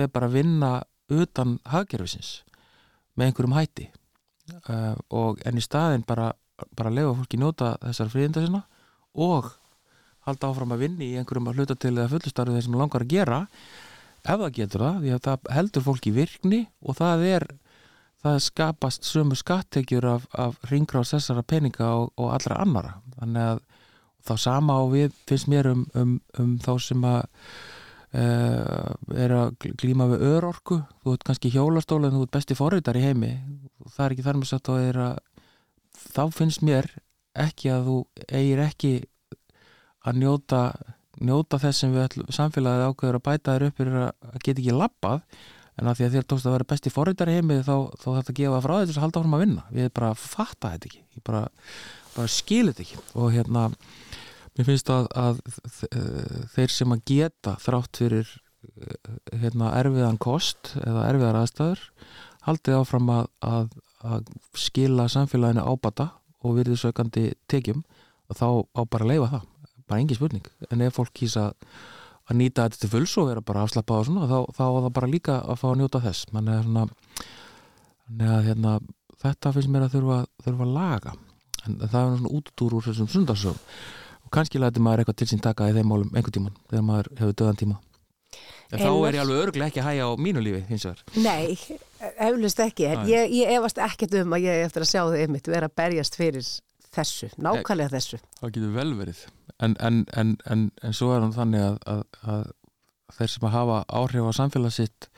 [0.00, 0.72] fer bara að vinna
[1.10, 2.40] utan hagkerfisins
[3.18, 3.88] með einhverjum hætti.
[4.66, 6.32] Uh, og en í staðin bara,
[6.74, 8.64] bara lefa fólki njóta þessar fríðinda sinna
[9.14, 9.52] og
[10.26, 13.14] halda áfram að vinna í einhverjum að hluta til eða fullustarfi þeir sem langar að
[13.14, 13.40] gera.
[14.20, 17.46] Ef það getur það, því að það heldur fólki virkni og það er
[18.20, 23.62] það skapast sömu skattekjur af, af ringrás þessara peninga og, og allra annara þannig að
[24.28, 27.22] þá sama á við finnst mér um, um, um þá sem að
[28.12, 30.80] er að gl- glíma við örorku.
[31.04, 33.32] Þú ert kannski hjólastóla en þú ert besti forritar í heimi.
[33.86, 35.20] Það er ekki þar með satt að er að
[36.10, 36.88] þá finnst mér
[37.38, 37.96] ekki að þú
[38.34, 38.92] eigir ekki
[40.08, 40.62] að njóta
[41.20, 44.76] njóta þess sem við samfélagið ákveður að bæta þér upp fyrir að, að geta ekki
[44.76, 45.18] labbað
[45.80, 48.34] en að því að þér tókst að vera besti forritar í heimi þá, þá þetta
[48.40, 49.64] gefa frá þetta að halda áfram að vinna.
[49.76, 51.02] Við bara fatta þetta ekki.
[51.16, 51.42] Ég bara,
[52.16, 53.02] bara skilu þetta ekki.
[53.20, 53.66] Og hérna
[54.58, 55.40] mér finnst að, að
[55.76, 55.90] þ-
[56.54, 59.12] þeir sem að geta þrátt fyrir eh,
[59.44, 61.84] hérna, erfiðan kost eða erfiðar aðstæður
[62.48, 63.70] haldið áfram að, að,
[64.10, 67.82] að skila samfélaginu ábata og virðisökandi tekjum
[68.30, 69.48] og þá á bara að leifa það.
[69.90, 71.48] Bara engin spurning, en ef fólk kýsa
[72.30, 74.92] að nýta þetta til fulls og vera bara afslappað og svona, þá, þá á það
[75.00, 76.26] bara líka að fá að njóta þess.
[76.30, 76.84] Þannig að, svona,
[78.30, 78.74] að hérna,
[79.24, 81.14] þetta finnst mér að þurfa, þurfa að laga.
[81.66, 83.58] En það er svona útúr úr þessum sundarsögum
[84.30, 87.08] og kannski læti maður eitthvað til sín taka í þeim málum einhvern tíman, þegar maður
[87.18, 87.78] hefur döðan tíma.
[88.70, 91.00] En þá Einar- er ég alveg örglega ekki að hæja á mínu lífi hins vegar.
[91.18, 91.58] Nei,
[92.22, 92.86] eflust ekki.
[93.10, 96.14] Ég, ég efast ekkert um að ég eftir að sjá þau einmitt vera að berjast
[96.14, 96.46] fyrir
[96.94, 98.20] þessu, nákvæmlega þessu.
[98.38, 99.24] Það getur vel verið.
[99.58, 103.56] En, en, en, en, en svo er hann þannig að, að, að þeir sem að
[103.58, 105.10] hafa áhrif á samfélag sitt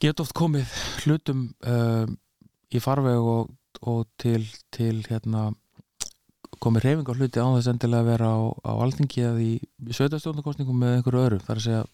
[0.00, 0.70] geta oft komið
[1.02, 2.14] hlutum um,
[2.70, 3.50] í farveg og,
[3.82, 5.50] og til, til hérna
[6.62, 9.52] komið reyfing á hluti án þess endilega að vera á, á alþingi eða í,
[9.96, 11.38] sveitastjórnarkostningum með einhverju öðru.
[11.46, 11.84] Þar að segja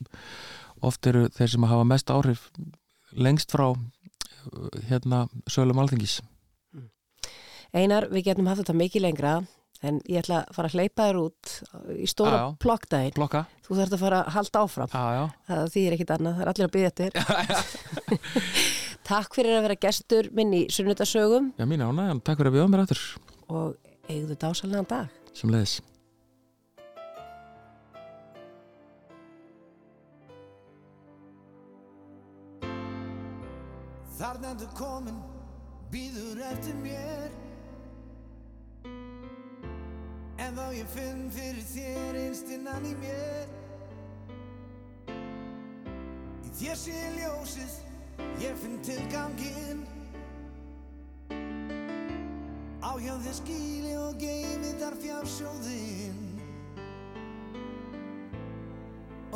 [0.90, 2.48] oft eru þeir sem hafa mest áhrif
[3.16, 3.68] lengst frá
[4.90, 6.20] hérna sölum alþingis.
[7.76, 9.36] Einar, við getum haft þetta mikið lengra
[9.84, 11.50] en ég ætla að fara að hleypa þér út
[11.92, 13.42] í stóra Klokka?
[13.66, 14.92] þú þarfst að fara að halda áfram.
[14.94, 15.24] Já, já.
[15.50, 17.10] Það þýðir ekkit annað, það er allir að byggja eftir.
[19.10, 22.70] Takk fyrir að vera gestur minn í sunnudasögum Já, mín ánægjan, takk fyrir að bjóða
[22.72, 23.02] mér aftur.
[23.54, 25.20] Og eigðu dásalega dag.
[25.36, 25.80] Sem leiðis
[34.16, 35.16] Þarna þú komin,
[35.92, 37.34] býður eftir mér.
[40.40, 43.52] En þá ég finn fyrir þér einst innan í mér.
[46.46, 47.76] Í þér sé ljósið,
[48.40, 49.84] ég finn tilganginn
[53.02, 56.22] hjá þér skíli og geimi þar fjársjóðinn.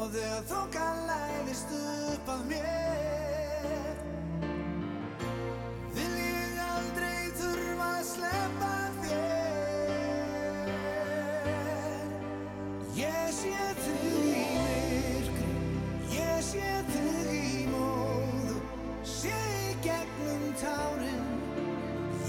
[0.01, 3.40] Og þegar þokan læðist upp að mér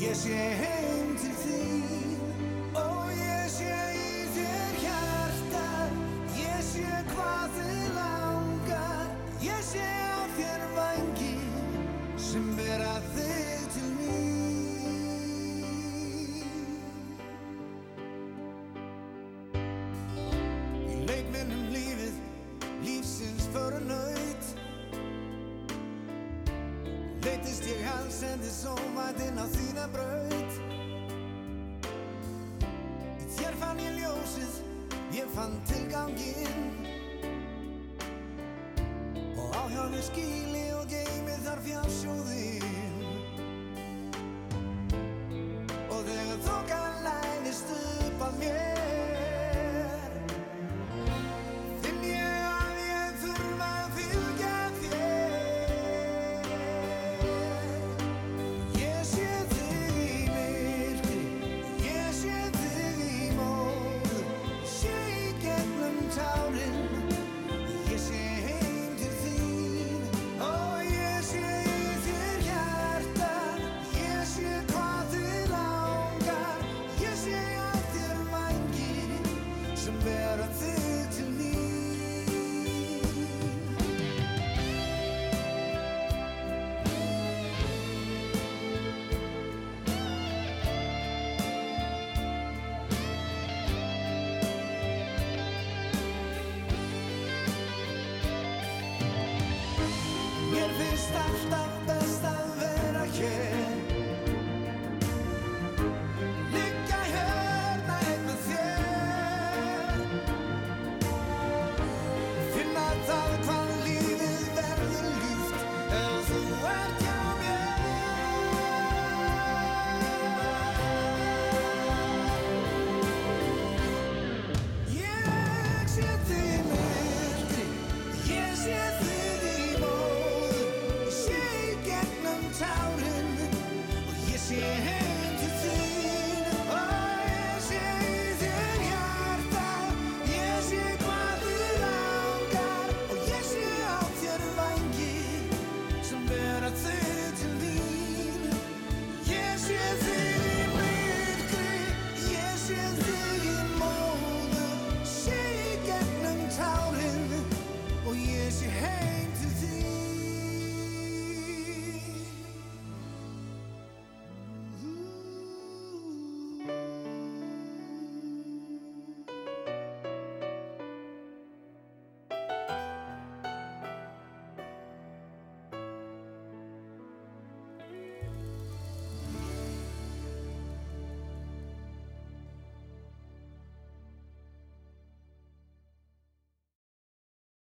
[0.01, 2.21] Ég sé heim til þín
[2.73, 5.91] Og ég sé í þér hjartar
[6.39, 9.13] Ég sé hvað þið langar
[9.45, 11.35] Ég sé á þér vangi
[12.17, 13.40] sem bera þig